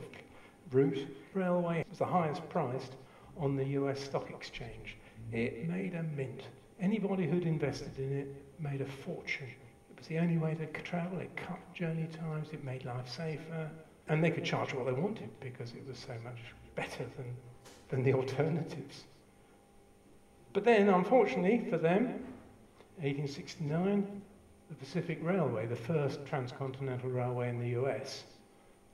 route. 0.70 1.06
Railway 1.32 1.84
was 1.88 1.98
the 1.98 2.04
highest 2.04 2.46
priced 2.50 2.96
on 3.38 3.56
the 3.56 3.64
US 3.80 4.00
stock 4.00 4.28
exchange. 4.28 4.98
It 5.32 5.66
made 5.66 5.94
a 5.94 6.02
mint. 6.02 6.42
Anybody 6.78 7.26
who'd 7.26 7.44
invested 7.44 7.98
in 7.98 8.12
it 8.18 8.28
made 8.58 8.82
a 8.82 8.86
fortune. 8.86 9.48
It 9.90 9.98
was 9.98 10.06
the 10.08 10.18
only 10.18 10.36
way 10.36 10.54
to 10.54 10.66
travel. 10.82 11.20
It 11.20 11.34
cut 11.36 11.58
journey 11.72 12.08
times. 12.12 12.48
It 12.52 12.62
made 12.62 12.84
life 12.84 13.08
safer. 13.08 13.70
And 14.08 14.22
they 14.22 14.30
could 14.30 14.44
charge 14.44 14.74
what 14.74 14.84
they 14.84 14.92
wanted 14.92 15.30
because 15.40 15.72
it 15.72 15.86
was 15.88 15.96
so 15.96 16.12
much 16.22 16.38
better 16.74 17.04
than, 17.16 17.34
than 17.88 18.02
the 18.02 18.12
alternatives. 18.18 19.04
But 20.52 20.64
then, 20.64 20.90
unfortunately 20.90 21.66
for 21.70 21.78
them, 21.78 22.26
1869, 23.00 24.22
the 24.72 24.86
Pacific 24.86 25.18
Railway, 25.20 25.66
the 25.66 25.76
first 25.76 26.24
transcontinental 26.24 27.10
railway 27.10 27.50
in 27.50 27.58
the 27.58 27.78
US, 27.80 28.24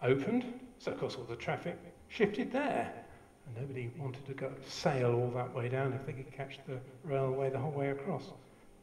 opened. 0.02 0.44
So, 0.80 0.90
of 0.90 0.98
course, 0.98 1.14
all 1.14 1.22
the 1.22 1.36
traffic 1.36 1.78
shifted 2.08 2.50
there. 2.50 2.92
And 3.46 3.56
nobody 3.56 3.88
wanted 3.96 4.26
to 4.26 4.34
go 4.34 4.50
sail 4.66 5.14
all 5.14 5.30
that 5.36 5.54
way 5.54 5.68
down 5.68 5.92
if 5.92 6.04
they 6.04 6.12
could 6.12 6.32
catch 6.32 6.58
the 6.66 6.80
railway 7.04 7.50
the 7.50 7.58
whole 7.58 7.70
way 7.70 7.90
across. 7.90 8.24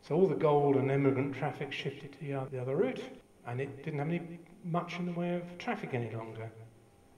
So 0.07 0.15
all 0.15 0.27
the 0.27 0.35
gold 0.35 0.77
and 0.77 0.89
immigrant 0.89 1.35
traffic 1.35 1.73
shifted 1.73 2.13
to 2.13 2.47
the 2.49 2.61
other 2.61 2.75
route, 2.75 3.01
and 3.45 3.59
it 3.59 3.83
didn't 3.83 3.99
have 3.99 4.07
any 4.07 4.39
much 4.63 4.97
in 4.97 5.05
the 5.05 5.11
way 5.11 5.35
of 5.35 5.57
traffic 5.57 5.89
any 5.93 6.11
longer. 6.11 6.49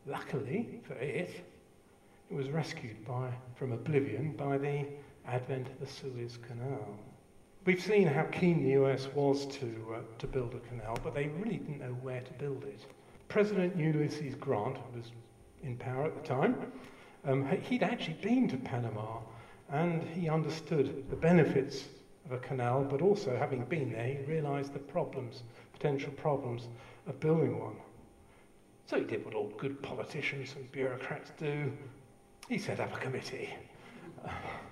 Luckily 0.07 0.81
for 0.87 0.93
it, 0.95 1.43
it 2.31 2.33
was 2.33 2.49
rescued 2.49 3.05
by, 3.05 3.29
from 3.55 3.73
oblivion 3.73 4.31
by 4.31 4.57
the 4.57 4.87
advent 5.27 5.67
of 5.67 5.79
the 5.79 5.85
Suez 5.85 6.39
Canal. 6.47 6.97
We've 7.67 7.83
seen 7.83 8.07
how 8.07 8.23
keen 8.23 8.63
the 8.63 8.81
US 8.81 9.09
was 9.13 9.45
to, 9.47 9.67
uh, 9.93 9.99
to 10.19 10.25
build 10.25 10.55
a 10.55 10.59
canal, 10.69 10.97
but 11.03 11.13
they 11.13 11.27
really 11.27 11.57
didn't 11.57 11.81
know 11.81 11.97
where 12.01 12.21
to 12.21 12.33
build 12.35 12.63
it. 12.63 12.85
President 13.27 13.75
Ulysses 13.75 14.35
Grant 14.35 14.77
was 14.95 15.11
in 15.63 15.75
power 15.75 16.05
at 16.05 16.15
the 16.15 16.25
time, 16.25 16.71
um, 17.25 17.45
he'd 17.63 17.83
actually 17.83 18.13
been 18.21 18.47
to 18.47 18.55
Panama 18.55 19.19
and 19.67 20.01
he 20.01 20.29
understood 20.29 21.09
the 21.09 21.17
benefits 21.17 21.83
of 22.25 22.31
a 22.31 22.37
canal, 22.37 22.85
but 22.89 23.01
also, 23.01 23.35
having 23.35 23.65
been 23.65 23.91
there, 23.91 24.07
he 24.07 24.31
realized 24.31 24.73
the 24.73 24.79
problems, 24.79 25.43
potential 25.73 26.13
problems 26.13 26.69
of 27.05 27.19
building 27.19 27.59
one. 27.59 27.75
So 28.85 28.97
he 28.97 29.03
did 29.03 29.25
what 29.25 29.33
all 29.33 29.51
good 29.57 29.83
politicians 29.83 30.55
and 30.55 30.71
bureaucrats 30.71 31.31
do 31.37 31.73
he 32.47 32.59
set 32.59 32.79
up 32.79 32.95
a 32.95 32.99
committee. 32.99 33.53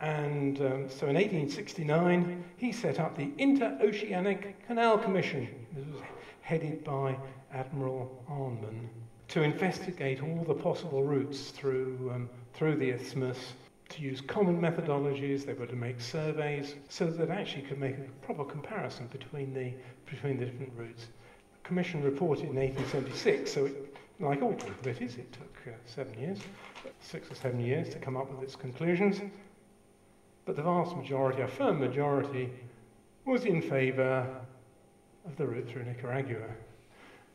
and 0.00 0.58
um, 0.60 0.88
so 0.88 1.06
in 1.06 1.16
1869, 1.16 2.44
he 2.56 2.72
set 2.72 3.00
up 3.00 3.16
the 3.16 3.26
Interoceanic 3.38 4.54
Canal 4.66 4.98
Commission. 4.98 5.48
This 5.74 5.86
was 5.86 6.02
headed 6.42 6.84
by 6.84 7.16
Admiral 7.52 8.24
Ammen 8.30 8.88
to 9.28 9.42
investigate 9.42 10.22
all 10.22 10.44
the 10.46 10.54
possible 10.54 11.02
routes 11.02 11.50
through, 11.50 12.10
um, 12.14 12.30
through 12.54 12.76
the 12.76 12.90
isthmus, 12.90 13.38
to 13.90 14.02
use 14.02 14.20
common 14.20 14.60
methodologies, 14.60 15.46
they 15.46 15.54
were 15.54 15.66
to 15.66 15.76
make 15.76 16.00
surveys 16.00 16.74
so 16.88 17.06
that 17.06 17.30
actually 17.30 17.62
could 17.62 17.78
make 17.78 17.96
a 17.96 18.26
proper 18.26 18.44
comparison 18.44 19.06
between 19.08 19.52
the, 19.54 19.72
between 20.10 20.38
the 20.38 20.46
different 20.46 20.72
routes. 20.76 21.06
The 21.62 21.68
Commission 21.68 22.02
reported 22.02 22.50
in 22.50 22.56
1876, 22.56 23.50
so 23.50 23.66
it, 23.66 23.96
like 24.20 24.42
all 24.42 24.54
committees, 24.54 25.16
it 25.16 25.32
took 25.32 25.68
uh, 25.68 25.76
seven 25.86 26.18
years, 26.18 26.38
six 27.00 27.30
or 27.30 27.34
seven 27.34 27.60
years 27.60 27.88
to 27.90 27.98
come 27.98 28.16
up 28.16 28.30
with 28.30 28.42
its 28.42 28.56
conclusions. 28.56 29.20
But 30.48 30.56
the 30.56 30.62
vast 30.62 30.96
majority, 30.96 31.42
a 31.42 31.46
firm 31.46 31.78
majority, 31.78 32.50
was 33.26 33.44
in 33.44 33.60
favour 33.60 34.26
of 35.26 35.36
the 35.36 35.46
route 35.46 35.68
through 35.68 35.84
Nicaragua. 35.84 36.48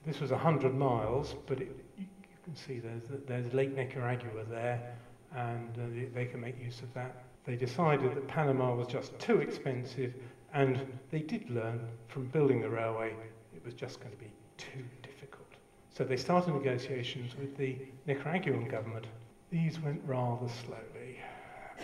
This 0.03 0.19
was 0.19 0.31
100 0.31 0.73
miles, 0.73 1.35
but 1.45 1.61
it, 1.61 1.69
you 1.95 2.07
can 2.43 2.55
see 2.55 2.79
there's, 2.79 3.03
there's 3.27 3.53
Lake 3.53 3.75
Nicaragua 3.75 4.45
there, 4.49 4.95
and 5.35 5.69
uh, 5.77 5.81
they, 5.93 6.05
they 6.05 6.25
can 6.25 6.41
make 6.41 6.59
use 6.59 6.81
of 6.81 6.91
that. 6.95 7.25
They 7.45 7.55
decided 7.55 8.15
that 8.15 8.27
Panama 8.27 8.73
was 8.73 8.87
just 8.87 9.19
too 9.19 9.41
expensive, 9.41 10.15
and 10.55 10.81
they 11.11 11.19
did 11.19 11.47
learn 11.51 11.81
from 12.07 12.25
building 12.29 12.61
the 12.61 12.69
railway 12.69 13.13
it 13.55 13.63
was 13.63 13.75
just 13.75 13.99
going 13.99 14.11
to 14.11 14.17
be 14.17 14.31
too 14.57 14.83
difficult. 15.03 15.49
So 15.95 16.03
they 16.03 16.17
started 16.17 16.55
negotiations 16.55 17.37
with 17.37 17.55
the 17.57 17.77
Nicaraguan 18.07 18.67
government. 18.67 19.05
These 19.51 19.79
went 19.81 20.01
rather 20.03 20.47
slowly, 20.49 21.19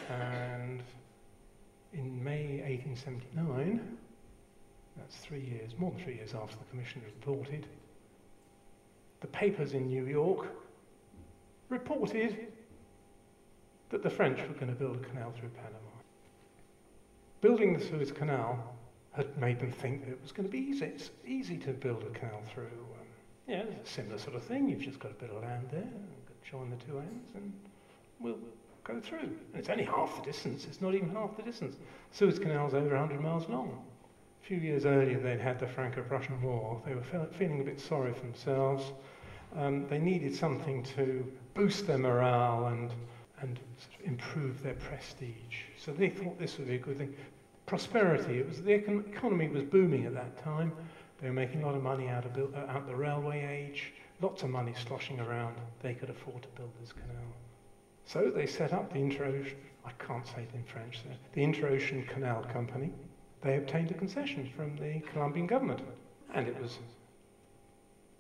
and 0.10 0.82
in 1.94 2.24
May 2.24 2.62
1879, 2.62 3.98
that's 4.98 5.16
three 5.18 5.42
years, 5.42 5.72
more 5.78 5.92
than 5.92 6.04
three 6.04 6.16
years 6.16 6.34
after 6.34 6.58
the 6.58 6.66
commission 6.70 7.02
reported, 7.06 7.66
the 9.22 9.28
papers 9.28 9.74
in 9.74 9.88
New 9.88 10.06
York 10.06 10.48
reported 11.70 12.48
that 13.90 14.04
the 14.04 14.10
French 14.10 14.40
were 14.40 14.54
going 14.54 14.68
to 14.68 14.74
build 14.74 14.98
a 14.98 15.00
canal 15.00 15.32
through 15.32 15.50
Panama. 15.50 15.78
Building 17.42 17.78
the 17.78 17.84
Suez 17.84 18.12
Canal 18.12 18.76
had 19.14 19.36
made 19.40 19.60
them 19.60 19.72
think 19.72 20.06
that 20.06 20.12
it 20.12 20.20
was 20.22 20.32
going 20.32 20.48
to 20.48 20.52
be 20.52 20.60
easy. 20.60 20.86
It's 20.86 21.10
easy 21.26 21.58
to 21.58 21.72
build 21.72 22.04
a 22.04 22.10
canal 22.18 22.42
through. 22.54 22.66
Um, 22.66 23.08
yeah, 23.48 23.64
it's 23.80 23.90
a 23.90 23.94
similar 23.94 24.20
sort 24.20 24.36
of 24.36 24.44
thing. 24.44 24.70
You've 24.70 24.82
just 24.82 25.00
got 25.00 25.12
a 25.12 25.16
bit 25.16 25.30
of 25.32 25.42
land 25.42 25.68
there, 25.72 25.88
join 26.50 26.70
the 26.70 26.76
two 26.86 27.00
ends, 27.00 27.30
and 27.36 27.52
we'll 28.20 28.38
go 28.90 29.00
through. 29.00 29.20
And 29.20 29.56
it's 29.56 29.70
only 29.70 29.84
half 29.84 30.16
the 30.16 30.22
distance. 30.24 30.66
It's 30.66 30.82
not 30.82 30.96
even 30.96 31.10
half 31.10 31.36
the 31.38 31.44
distance. 31.44 31.78
Suez 32.12 32.40
Canal's 32.40 32.74
over 32.74 32.96
100 32.96 33.22
miles 33.22 33.48
long. 33.50 33.78
A 34.42 34.46
few 34.46 34.58
years 34.58 34.86
earlier, 34.86 35.20
they'd 35.20 35.40
had 35.40 35.60
the 35.60 35.68
Franco-Prussian 35.68 36.42
War. 36.42 36.82
They 36.86 36.96
were 36.96 37.04
fe- 37.04 37.28
feeling 37.32 37.62
a 37.62 37.64
bit 37.64 37.80
sorry 37.80 38.14
for 38.14 38.22
themselves. 38.22 38.84
Um, 39.56 39.88
they 39.88 40.00
needed 40.00 40.36
something 40.36 40.84
to 40.96 41.26
boost 41.54 41.88
their 41.88 41.98
morale 41.98 42.68
and 42.68 42.92
and 43.42 43.58
sort 43.78 44.02
of 44.02 44.06
improve 44.06 44.62
their 44.62 44.74
prestige. 44.74 45.64
So 45.78 45.94
they 45.94 46.10
thought 46.10 46.38
this 46.38 46.58
would 46.58 46.68
be 46.68 46.76
a 46.76 46.80
good 46.80 46.98
thing. 46.98 47.16
Prosperity. 47.68 48.40
It 48.40 48.48
was 48.50 48.62
the 48.62 48.72
econ- 48.72 49.08
economy 49.08 49.48
was 49.48 49.64
booming 49.64 50.06
at 50.06 50.14
that 50.14 50.38
time. 50.44 50.74
They 51.22 51.28
were 51.28 51.34
making 51.34 51.64
a 51.64 51.66
lot 51.66 51.76
of 51.76 51.82
money 51.82 52.10
out 52.10 52.26
of 52.26 52.56
out 52.56 52.86
the 52.86 52.96
railway 52.96 53.46
age. 53.46 53.94
Lots 54.22 54.44
of 54.44 54.50
money 54.50 54.74
sloshing 54.86 55.22
around. 55.22 55.56
They 55.82 55.94
could 55.94 56.10
afford 56.10 56.42
to 56.42 56.50
build 56.50 56.72
this 56.82 56.92
canal. 56.92 57.32
So 58.12 58.32
they 58.32 58.48
set 58.48 58.74
up 58.74 58.92
the 58.92 58.98
Inter-Ocean, 58.98 59.56
I 59.86 59.92
can't 60.04 60.26
say 60.26 60.42
it 60.42 60.50
in 60.56 60.64
French, 60.64 61.02
the 61.34 61.44
Inter-Ocean 61.44 62.08
Canal 62.08 62.44
Company. 62.52 62.92
They 63.44 63.58
obtained 63.58 63.92
a 63.92 63.94
concession 63.94 64.50
from 64.56 64.76
the 64.78 65.00
Colombian 65.12 65.46
government. 65.46 65.82
And 66.34 66.48
it 66.48 66.60
was 66.60 66.80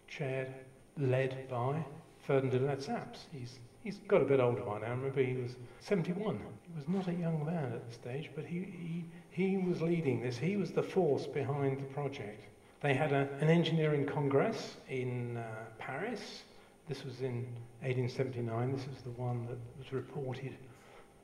chaired, 0.08 0.54
led 0.96 1.50
by 1.50 1.84
Ferdinand 2.20 2.68
de. 2.68 3.08
He's, 3.32 3.58
he's 3.84 3.98
got 4.08 4.22
a 4.22 4.26
bit 4.26 4.40
older 4.40 4.62
by 4.62 4.78
now. 4.78 4.92
Remember, 4.92 5.24
he 5.24 5.42
was 5.42 5.56
71. 5.80 6.40
He 6.68 6.76
was 6.76 6.88
not 6.88 7.08
a 7.08 7.20
young 7.20 7.44
man 7.44 7.74
at 7.74 7.88
the 7.88 7.94
stage, 7.96 8.30
but 8.36 8.46
he, 8.46 8.60
he, 8.60 9.06
he 9.32 9.58
was 9.58 9.82
leading 9.82 10.22
this. 10.22 10.38
He 10.38 10.56
was 10.56 10.72
the 10.72 10.84
force 10.84 11.26
behind 11.26 11.80
the 11.80 11.94
project. 11.96 12.44
They 12.82 12.94
had 12.94 13.12
a, 13.12 13.28
an 13.42 13.50
engineering 13.50 14.06
congress 14.06 14.78
in 14.88 15.38
uh, 15.38 15.46
Paris. 15.80 16.44
This 16.90 17.06
was 17.06 17.22
in 17.22 17.46
1879. 17.82 18.72
This 18.72 18.82
is 18.82 19.04
the 19.04 19.12
one 19.12 19.46
that 19.46 19.60
was 19.78 19.94
reported 19.94 20.58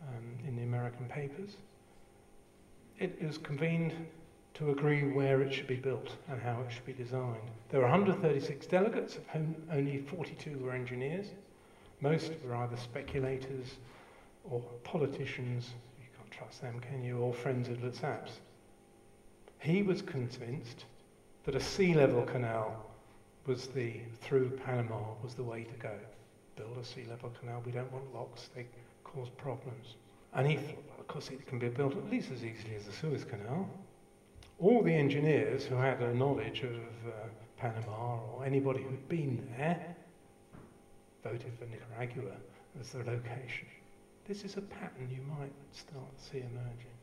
um, 0.07 0.47
in 0.47 0.55
the 0.55 0.61
American 0.61 1.07
papers. 1.07 1.57
It, 2.99 3.19
was 3.25 3.39
convened 3.39 3.91
to 4.53 4.69
agree 4.69 5.11
where 5.11 5.41
it 5.41 5.51
should 5.51 5.65
be 5.65 5.77
built 5.77 6.17
and 6.29 6.39
how 6.39 6.61
it 6.61 6.71
should 6.71 6.85
be 6.85 6.93
designed. 6.93 7.49
There 7.69 7.79
were 7.79 7.87
136 7.87 8.67
delegates, 8.67 9.15
of 9.15 9.27
whom 9.29 9.55
only 9.71 9.97
42 9.97 10.59
were 10.59 10.71
engineers. 10.71 11.25
Most 11.99 12.33
were 12.45 12.55
either 12.57 12.77
speculators 12.77 13.65
or 14.43 14.61
politicians, 14.83 15.71
you 15.99 16.05
can't 16.15 16.29
trust 16.29 16.61
them, 16.61 16.79
can 16.79 17.03
you, 17.03 17.17
or 17.17 17.33
friends 17.33 17.69
of 17.69 17.79
Lesseps. 17.79 18.33
He 19.57 19.81
was 19.81 20.03
convinced 20.03 20.85
that 21.43 21.55
a 21.55 21.59
sea 21.59 21.95
level 21.95 22.21
canal 22.21 22.85
was 23.45 23.67
the, 23.67 23.93
through 24.21 24.49
Panama, 24.65 25.13
was 25.23 25.33
the 25.35 25.43
way 25.43 25.63
to 25.63 25.75
go. 25.77 25.93
Build 26.55 26.77
a 26.77 26.83
sea 26.83 27.05
level 27.09 27.31
canal, 27.39 27.61
we 27.65 27.71
don't 27.71 27.91
want 27.91 28.13
locks, 28.13 28.49
they 28.55 28.65
cause 29.03 29.29
problems. 29.37 29.95
And 30.33 30.47
well, 30.47 30.57
of 30.99 31.07
course, 31.07 31.29
it 31.29 31.45
can 31.47 31.59
be 31.59 31.69
built 31.69 31.95
at 31.95 32.09
least 32.09 32.31
as 32.31 32.43
easily 32.43 32.75
as 32.75 32.85
the 32.85 32.91
Suez 32.91 33.23
Canal. 33.23 33.69
All 34.59 34.81
the 34.83 34.93
engineers 34.93 35.65
who 35.65 35.75
had 35.75 36.01
a 36.01 36.13
knowledge 36.13 36.63
of 36.63 36.75
uh, 37.07 37.11
Panama 37.57 38.19
or 38.33 38.45
anybody 38.45 38.81
who'd 38.83 39.07
been 39.07 39.47
there 39.57 39.95
voted 41.23 41.53
for 41.57 41.65
Nicaragua 41.65 42.35
as 42.79 42.89
the 42.91 42.99
location. 42.99 43.67
This 44.27 44.43
is 44.43 44.57
a 44.57 44.61
pattern 44.61 45.09
you 45.11 45.21
might 45.39 45.53
start 45.71 46.17
to 46.17 46.23
see 46.23 46.39
emerging. 46.39 46.95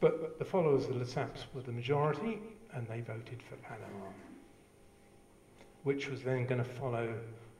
But 0.00 0.38
the 0.38 0.44
followers 0.44 0.84
of 0.84 0.96
Lesseps 0.96 1.46
were 1.54 1.62
the 1.62 1.72
majority, 1.72 2.40
and 2.74 2.86
they 2.88 3.00
voted 3.00 3.42
for 3.48 3.56
Panama, 3.56 4.10
which 5.84 6.08
was 6.08 6.22
then 6.22 6.46
going 6.46 6.62
to 6.62 6.68
follow 6.68 7.14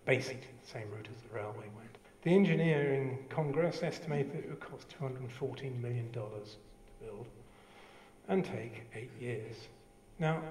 basically 0.05 0.49
the 0.63 0.69
same 0.69 0.91
route 0.91 1.09
as 1.15 1.23
the 1.23 1.35
railway 1.35 1.67
went. 1.77 1.97
The 2.23 2.35
Engineering 2.35 3.19
Congress 3.29 3.83
estimated 3.83 4.33
that 4.33 4.39
it 4.39 4.49
would 4.49 4.61
cost 4.61 4.95
$214 5.01 5.81
million 5.81 6.11
to 6.13 6.21
build 7.01 7.27
and 8.29 8.45
take 8.45 8.83
eight 8.95 9.11
years. 9.21 9.69
Now, 10.19 10.43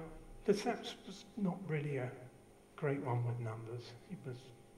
Lesseps 0.46 0.94
was 1.06 1.24
not 1.36 1.56
really 1.68 1.96
a 1.96 2.10
great 2.76 3.04
one 3.04 3.24
with 3.26 3.38
numbers. 3.40 3.92
He 4.08 4.16
was 4.26 4.36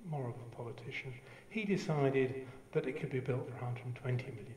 more 0.09 0.29
of 0.29 0.35
a 0.35 0.57
politician. 0.57 1.13
He 1.51 1.65
decided 1.65 2.47
that 2.73 2.87
it 2.87 3.01
could 3.01 3.11
be 3.11 3.21
built 3.21 3.49
for 3.51 3.65
$120 3.65 4.05
million. 4.05 4.57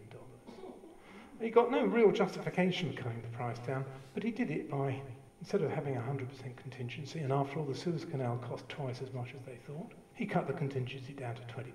He 1.42 1.50
got 1.50 1.72
no 1.72 1.86
real 1.86 2.12
justification 2.12 2.92
for 2.94 3.04
cutting 3.04 3.22
the 3.22 3.38
price 3.38 3.60
down, 3.60 3.86
but 4.14 4.24
he 4.24 4.32
did 4.32 4.52
it 4.52 4.70
by, 4.70 5.02
instead 5.40 5.62
of 5.62 5.72
having 5.72 5.96
100% 5.96 6.28
contingency, 6.58 7.20
and 7.20 7.32
after 7.32 7.60
all, 7.60 7.66
the 7.66 7.76
Suez 7.76 8.06
Canal 8.06 8.38
cost 8.38 8.68
twice 8.70 9.02
as 9.02 9.14
much 9.14 9.30
as 9.36 9.46
they 9.46 9.58
thought, 9.68 9.92
he 10.14 10.26
cut 10.26 10.48
the 10.48 10.54
contingency 10.54 11.14
down 11.14 11.36
to 11.36 11.42
20%. 11.42 11.66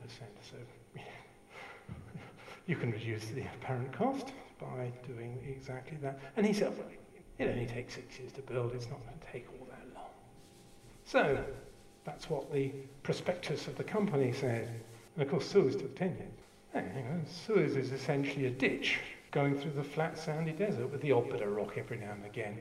So 0.43 0.57
you 2.67 2.77
can 2.77 2.91
reduce 2.91 3.27
the 3.27 3.43
apparent 3.43 3.93
cost 3.93 4.33
by 4.61 4.93
doing 5.07 5.39
exactly 5.49 5.97
that. 6.03 6.19
And 6.37 6.47
he 6.47 6.53
said, 6.53 6.77
well, 6.77 6.89
it 7.39 7.49
only 7.49 7.67
takes 7.67 7.95
six 7.95 8.19
years 8.19 8.33
to 8.33 8.43
build, 8.43 8.75
it's 8.75 8.87
not 8.87 9.01
going 9.07 9.19
to 9.19 9.33
take 9.33 9.47
all 9.59 9.67
that 9.71 9.95
long. 9.95 10.11
So 11.05 11.45
that's 12.05 12.29
what 12.29 12.53
the 12.53 12.71
prospectus 13.03 13.67
of 13.67 13.77
the 13.77 13.85
company 13.85 14.33
said. 14.33 14.69
And 15.17 15.23
of 15.23 15.31
course, 15.31 15.49
Suez 15.49 15.77
took 15.77 15.97
10 15.97 16.17
years. 16.17 16.31
Suez 17.29 17.77
is 17.77 17.93
essentially 17.93 18.47
a 18.47 18.51
ditch 18.51 18.99
going 19.31 19.59
through 19.59 19.73
the 19.73 19.85
flat, 19.85 20.19
sandy 20.19 20.53
desert 20.53 20.91
with 20.91 21.01
the 21.01 21.13
odd 21.13 21.31
bit 21.31 21.41
of 21.41 21.51
rock 21.55 21.75
every 21.77 21.97
now 21.97 22.13
and 22.13 22.25
again. 22.25 22.61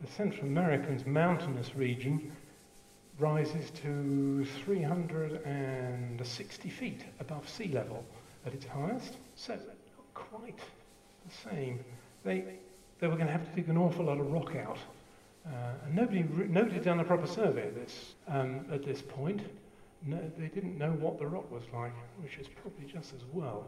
The 0.00 0.06
Central 0.06 0.46
American's 0.46 1.04
mountainous 1.06 1.74
region 1.74 2.30
rises 3.18 3.70
to 3.82 4.46
360 4.64 6.70
feet 6.70 7.00
above 7.18 7.48
sea 7.48 7.66
level 7.68 8.04
at 8.46 8.54
its 8.54 8.66
highest, 8.66 9.16
so 9.34 9.54
not 9.54 10.14
quite 10.14 10.60
the 11.26 11.34
same. 11.50 11.84
They, 12.24 12.44
they 13.00 13.08
were 13.08 13.16
going 13.16 13.26
to 13.26 13.32
have 13.32 13.44
to 13.48 13.50
dig 13.56 13.68
an 13.68 13.76
awful 13.76 14.04
lot 14.04 14.20
of 14.20 14.30
rock 14.30 14.54
out. 14.54 14.78
Uh, 15.44 15.72
and 15.84 15.96
nobody, 15.96 16.22
nobody 16.48 16.74
had 16.74 16.84
done 16.84 17.00
a 17.00 17.04
proper 17.04 17.26
survey 17.26 17.68
this 17.70 18.14
um, 18.28 18.66
at 18.70 18.84
this 18.84 19.02
point. 19.02 19.42
No, 20.06 20.20
they 20.38 20.46
didn't 20.46 20.78
know 20.78 20.92
what 20.92 21.18
the 21.18 21.26
rock 21.26 21.50
was 21.50 21.64
like, 21.74 21.94
which 22.22 22.38
is 22.38 22.46
probably 22.62 22.86
just 22.86 23.14
as 23.14 23.24
well. 23.32 23.66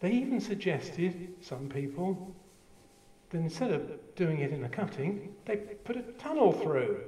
They 0.00 0.10
even 0.10 0.40
suggested, 0.40 1.34
some 1.40 1.68
people, 1.68 2.34
that 3.30 3.38
instead 3.38 3.72
of 3.72 4.14
doing 4.14 4.40
it 4.40 4.52
in 4.52 4.64
a 4.64 4.68
cutting, 4.68 5.34
they 5.44 5.56
put 5.56 5.96
a 5.96 6.02
tunnel 6.18 6.52
through. 6.52 7.00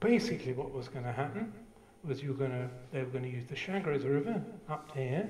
Basically, 0.00 0.52
what 0.52 0.72
was 0.72 0.88
going 0.88 1.04
to 1.04 1.12
happen 1.12 1.52
was 2.04 2.22
you 2.22 2.30
were 2.30 2.34
going 2.38 2.50
to, 2.50 2.68
they 2.92 3.00
were 3.00 3.10
going 3.10 3.24
to 3.24 3.30
use 3.30 3.46
the 3.48 3.56
Chagres 3.56 4.04
River 4.04 4.42
up 4.68 4.90
here. 4.94 5.28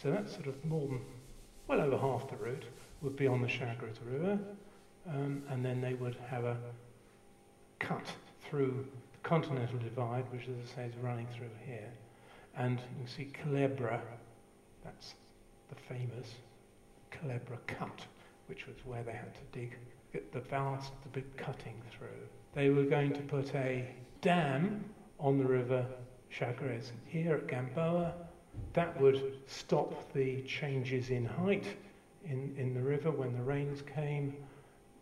So 0.00 0.10
that's 0.10 0.32
sort 0.32 0.46
of 0.46 0.64
more 0.64 0.86
than, 0.86 1.00
well 1.68 1.80
over 1.80 1.96
half 1.96 2.28
the 2.28 2.36
route 2.36 2.64
would 3.00 3.16
be 3.16 3.26
on 3.26 3.40
the 3.40 3.48
Chagres 3.48 3.98
River. 4.04 4.38
Um, 5.08 5.42
and 5.48 5.64
then 5.64 5.80
they 5.80 5.94
would 5.94 6.16
have 6.28 6.44
a 6.44 6.56
cut 7.80 8.06
through 8.42 8.86
the 9.12 9.28
continental 9.28 9.78
divide, 9.78 10.24
which, 10.30 10.42
as 10.42 10.54
I 10.72 10.76
say, 10.76 10.84
is 10.84 10.96
running 11.02 11.26
through 11.36 11.50
here. 11.66 11.90
And 12.56 12.78
you 12.78 12.86
can 12.98 13.06
see 13.08 13.32
Culebra, 13.42 14.00
that's 14.84 15.14
the 15.70 15.74
famous 15.74 16.34
Culebra 17.10 17.58
cut, 17.66 18.06
which 18.52 18.66
was 18.66 18.76
where 18.84 19.02
they 19.02 19.12
had 19.12 19.32
to 19.34 19.58
dig 19.58 19.78
the 20.34 20.40
vast, 20.40 20.92
the 21.04 21.08
big 21.08 21.36
cutting 21.38 21.80
through. 21.90 22.28
They 22.54 22.68
were 22.68 22.84
going 22.84 23.14
to 23.14 23.22
put 23.22 23.54
a 23.54 23.88
dam 24.20 24.84
on 25.18 25.38
the 25.38 25.46
river 25.46 25.86
Chagres 26.28 26.92
here 27.06 27.36
at 27.36 27.46
Gamboa. 27.46 28.12
That 28.74 29.00
would 29.00 29.38
stop 29.46 30.12
the 30.12 30.42
changes 30.42 31.08
in 31.08 31.24
height 31.24 31.64
in, 32.26 32.54
in 32.58 32.74
the 32.74 32.82
river 32.82 33.10
when 33.10 33.32
the 33.32 33.42
rains 33.42 33.80
came. 33.94 34.34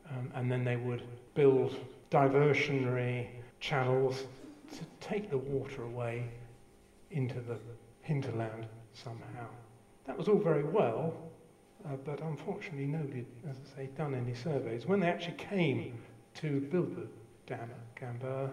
Um, 0.08 0.30
and 0.36 0.48
then 0.48 0.62
they 0.62 0.76
would 0.76 1.02
build 1.34 1.74
diversionary 2.12 3.26
channels 3.58 4.22
to 4.76 4.84
take 5.00 5.28
the 5.28 5.38
water 5.38 5.82
away 5.82 6.28
into 7.10 7.40
the 7.40 7.58
hinterland 8.02 8.66
somehow. 8.94 9.48
That 10.06 10.16
was 10.16 10.28
all 10.28 10.38
very 10.38 10.62
well, 10.62 11.29
uh, 11.86 11.96
but 12.04 12.20
unfortunately 12.20 12.86
nobody, 12.86 13.24
as 13.48 13.56
I 13.56 13.76
say, 13.76 13.88
done 13.96 14.14
any 14.14 14.34
surveys. 14.34 14.86
When 14.86 15.00
they 15.00 15.08
actually 15.08 15.36
came 15.36 15.98
to 16.36 16.60
build 16.60 16.96
the 16.96 17.06
dam 17.46 17.70
at 17.70 18.00
Gamboa, 18.00 18.50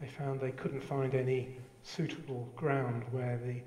they 0.00 0.08
found 0.08 0.40
they 0.40 0.50
couldn't 0.52 0.82
find 0.82 1.14
any 1.14 1.56
suitable 1.82 2.48
ground 2.56 3.04
where 3.10 3.38
the, 3.44 3.60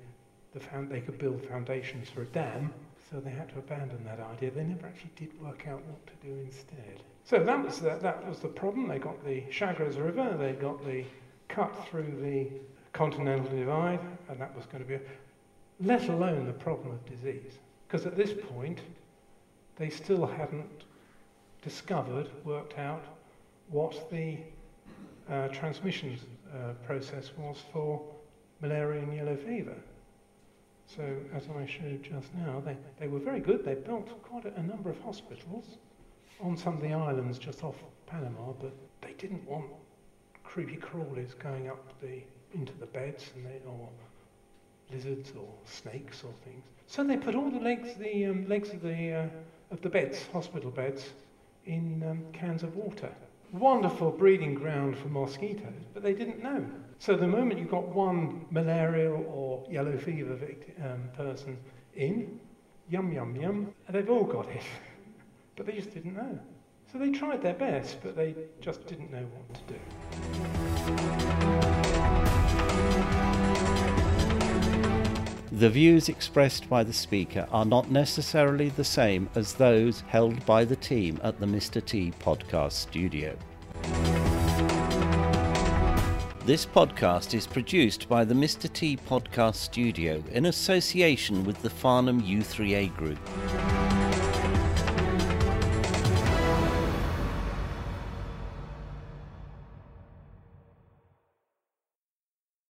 the 0.52 0.64
found, 0.64 0.90
they 0.90 1.00
could 1.00 1.18
build 1.18 1.44
foundations 1.46 2.08
for 2.08 2.22
a 2.22 2.26
dam, 2.26 2.72
so 3.10 3.18
they 3.18 3.30
had 3.30 3.48
to 3.50 3.58
abandon 3.58 4.04
that 4.04 4.20
idea. 4.20 4.50
They 4.50 4.62
never 4.62 4.86
actually 4.86 5.10
did 5.16 5.40
work 5.42 5.66
out 5.66 5.82
what 5.86 6.06
to 6.06 6.12
do 6.26 6.32
instead. 6.44 7.02
So 7.24 7.42
that 7.42 7.64
was 7.64 7.80
the, 7.80 7.98
that 8.02 8.28
was 8.28 8.38
the 8.38 8.48
problem. 8.48 8.88
They 8.88 8.98
got 8.98 9.24
the 9.24 9.42
Chagres 9.50 9.96
River, 9.96 10.36
they 10.38 10.52
got 10.52 10.84
the 10.84 11.04
cut 11.48 11.74
through 11.88 12.14
the 12.20 12.48
continental 12.92 13.50
divide, 13.56 14.00
and 14.28 14.40
that 14.40 14.54
was 14.54 14.66
going 14.66 14.82
to 14.82 14.88
be 14.88 14.94
a 14.94 15.00
let 15.82 16.08
alone 16.08 16.46
the 16.46 16.52
problem 16.52 16.92
of 16.92 17.04
disease. 17.06 17.58
Because 17.90 18.06
at 18.06 18.16
this 18.16 18.32
point, 18.54 18.78
they 19.76 19.90
still 19.90 20.24
hadn't 20.24 20.84
discovered, 21.60 22.28
worked 22.44 22.78
out 22.78 23.02
what 23.68 24.08
the 24.10 24.38
uh, 25.28 25.48
transmission 25.48 26.16
uh, 26.54 26.72
process 26.86 27.32
was 27.36 27.56
for 27.72 28.00
malaria 28.60 29.02
and 29.02 29.14
yellow 29.16 29.36
fever. 29.36 29.74
So, 30.86 31.16
as 31.34 31.44
I 31.56 31.66
showed 31.66 32.02
just 32.04 32.32
now, 32.34 32.62
they, 32.64 32.76
they 33.00 33.08
were 33.08 33.18
very 33.18 33.40
good. 33.40 33.64
They 33.64 33.74
built 33.74 34.22
quite 34.22 34.44
a, 34.44 34.54
a 34.54 34.62
number 34.62 34.90
of 34.90 35.00
hospitals 35.00 35.78
on 36.40 36.56
some 36.56 36.76
of 36.76 36.82
the 36.82 36.92
islands 36.92 37.38
just 37.38 37.64
off 37.64 37.76
Panama, 38.06 38.52
but 38.60 38.72
they 39.00 39.14
didn't 39.14 39.44
want 39.48 39.66
creepy 40.44 40.76
crawlies 40.76 41.36
going 41.38 41.68
up 41.68 42.00
the, 42.00 42.22
into 42.54 42.72
the 42.78 42.86
beds 42.86 43.30
and 43.34 43.46
they, 43.46 43.60
or 43.68 43.88
lizards 44.92 45.32
or 45.36 45.48
snakes 45.64 46.22
or 46.24 46.32
things. 46.44 46.64
So 46.90 47.04
they 47.04 47.16
put 47.16 47.36
all 47.36 47.48
the 47.48 47.60
legs, 47.60 47.94
the 47.94 48.26
um, 48.26 48.48
legs 48.48 48.70
of 48.70 48.82
the 48.82 49.12
uh, 49.12 49.26
of 49.70 49.80
the 49.80 49.88
beds, 49.88 50.26
hospital 50.32 50.72
beds, 50.72 51.10
in 51.64 52.02
um, 52.02 52.24
cans 52.32 52.64
of 52.64 52.74
water. 52.74 53.14
Wonderful 53.52 54.10
breeding 54.10 54.56
ground 54.56 54.98
for 54.98 55.06
mosquitoes, 55.06 55.84
but 55.94 56.02
they 56.02 56.12
didn't 56.12 56.42
know. 56.42 56.66
So 56.98 57.14
the 57.14 57.28
moment 57.28 57.60
you 57.60 57.66
got 57.66 57.86
one 57.86 58.44
malarial 58.50 59.24
or 59.28 59.64
yellow 59.70 59.96
fever 59.98 60.34
victim, 60.34 60.74
um, 60.84 61.08
person 61.16 61.56
in, 61.94 62.40
yum 62.88 63.12
yum 63.12 63.36
yum, 63.36 63.72
they've 63.88 64.10
all 64.10 64.24
got 64.24 64.48
it, 64.48 64.62
but 65.56 65.66
they 65.66 65.74
just 65.74 65.94
didn't 65.94 66.16
know. 66.16 66.40
So 66.90 66.98
they 66.98 67.12
tried 67.12 67.40
their 67.40 67.54
best, 67.54 67.98
but 68.02 68.16
they 68.16 68.34
just 68.60 68.84
didn't 68.88 69.12
know 69.12 69.24
what 69.36 69.54
to 69.54 69.74
do. 69.74 71.29
The 75.60 75.68
views 75.68 76.08
expressed 76.08 76.70
by 76.70 76.84
the 76.84 76.92
speaker 76.94 77.46
are 77.50 77.66
not 77.66 77.90
necessarily 77.90 78.70
the 78.70 78.82
same 78.82 79.28
as 79.34 79.52
those 79.52 80.00
held 80.08 80.46
by 80.46 80.64
the 80.64 80.74
team 80.74 81.20
at 81.22 81.38
the 81.38 81.44
Mr. 81.44 81.84
T 81.84 82.14
podcast 82.18 82.72
studio. 82.72 83.36
This 86.46 86.64
podcast 86.64 87.34
is 87.34 87.46
produced 87.46 88.08
by 88.08 88.24
the 88.24 88.32
Mr. 88.32 88.72
T 88.72 88.96
podcast 88.96 89.56
studio 89.56 90.24
in 90.32 90.46
association 90.46 91.44
with 91.44 91.60
the 91.60 91.68
Farnham 91.68 92.22
U3A 92.22 92.96
Group. 92.96 93.18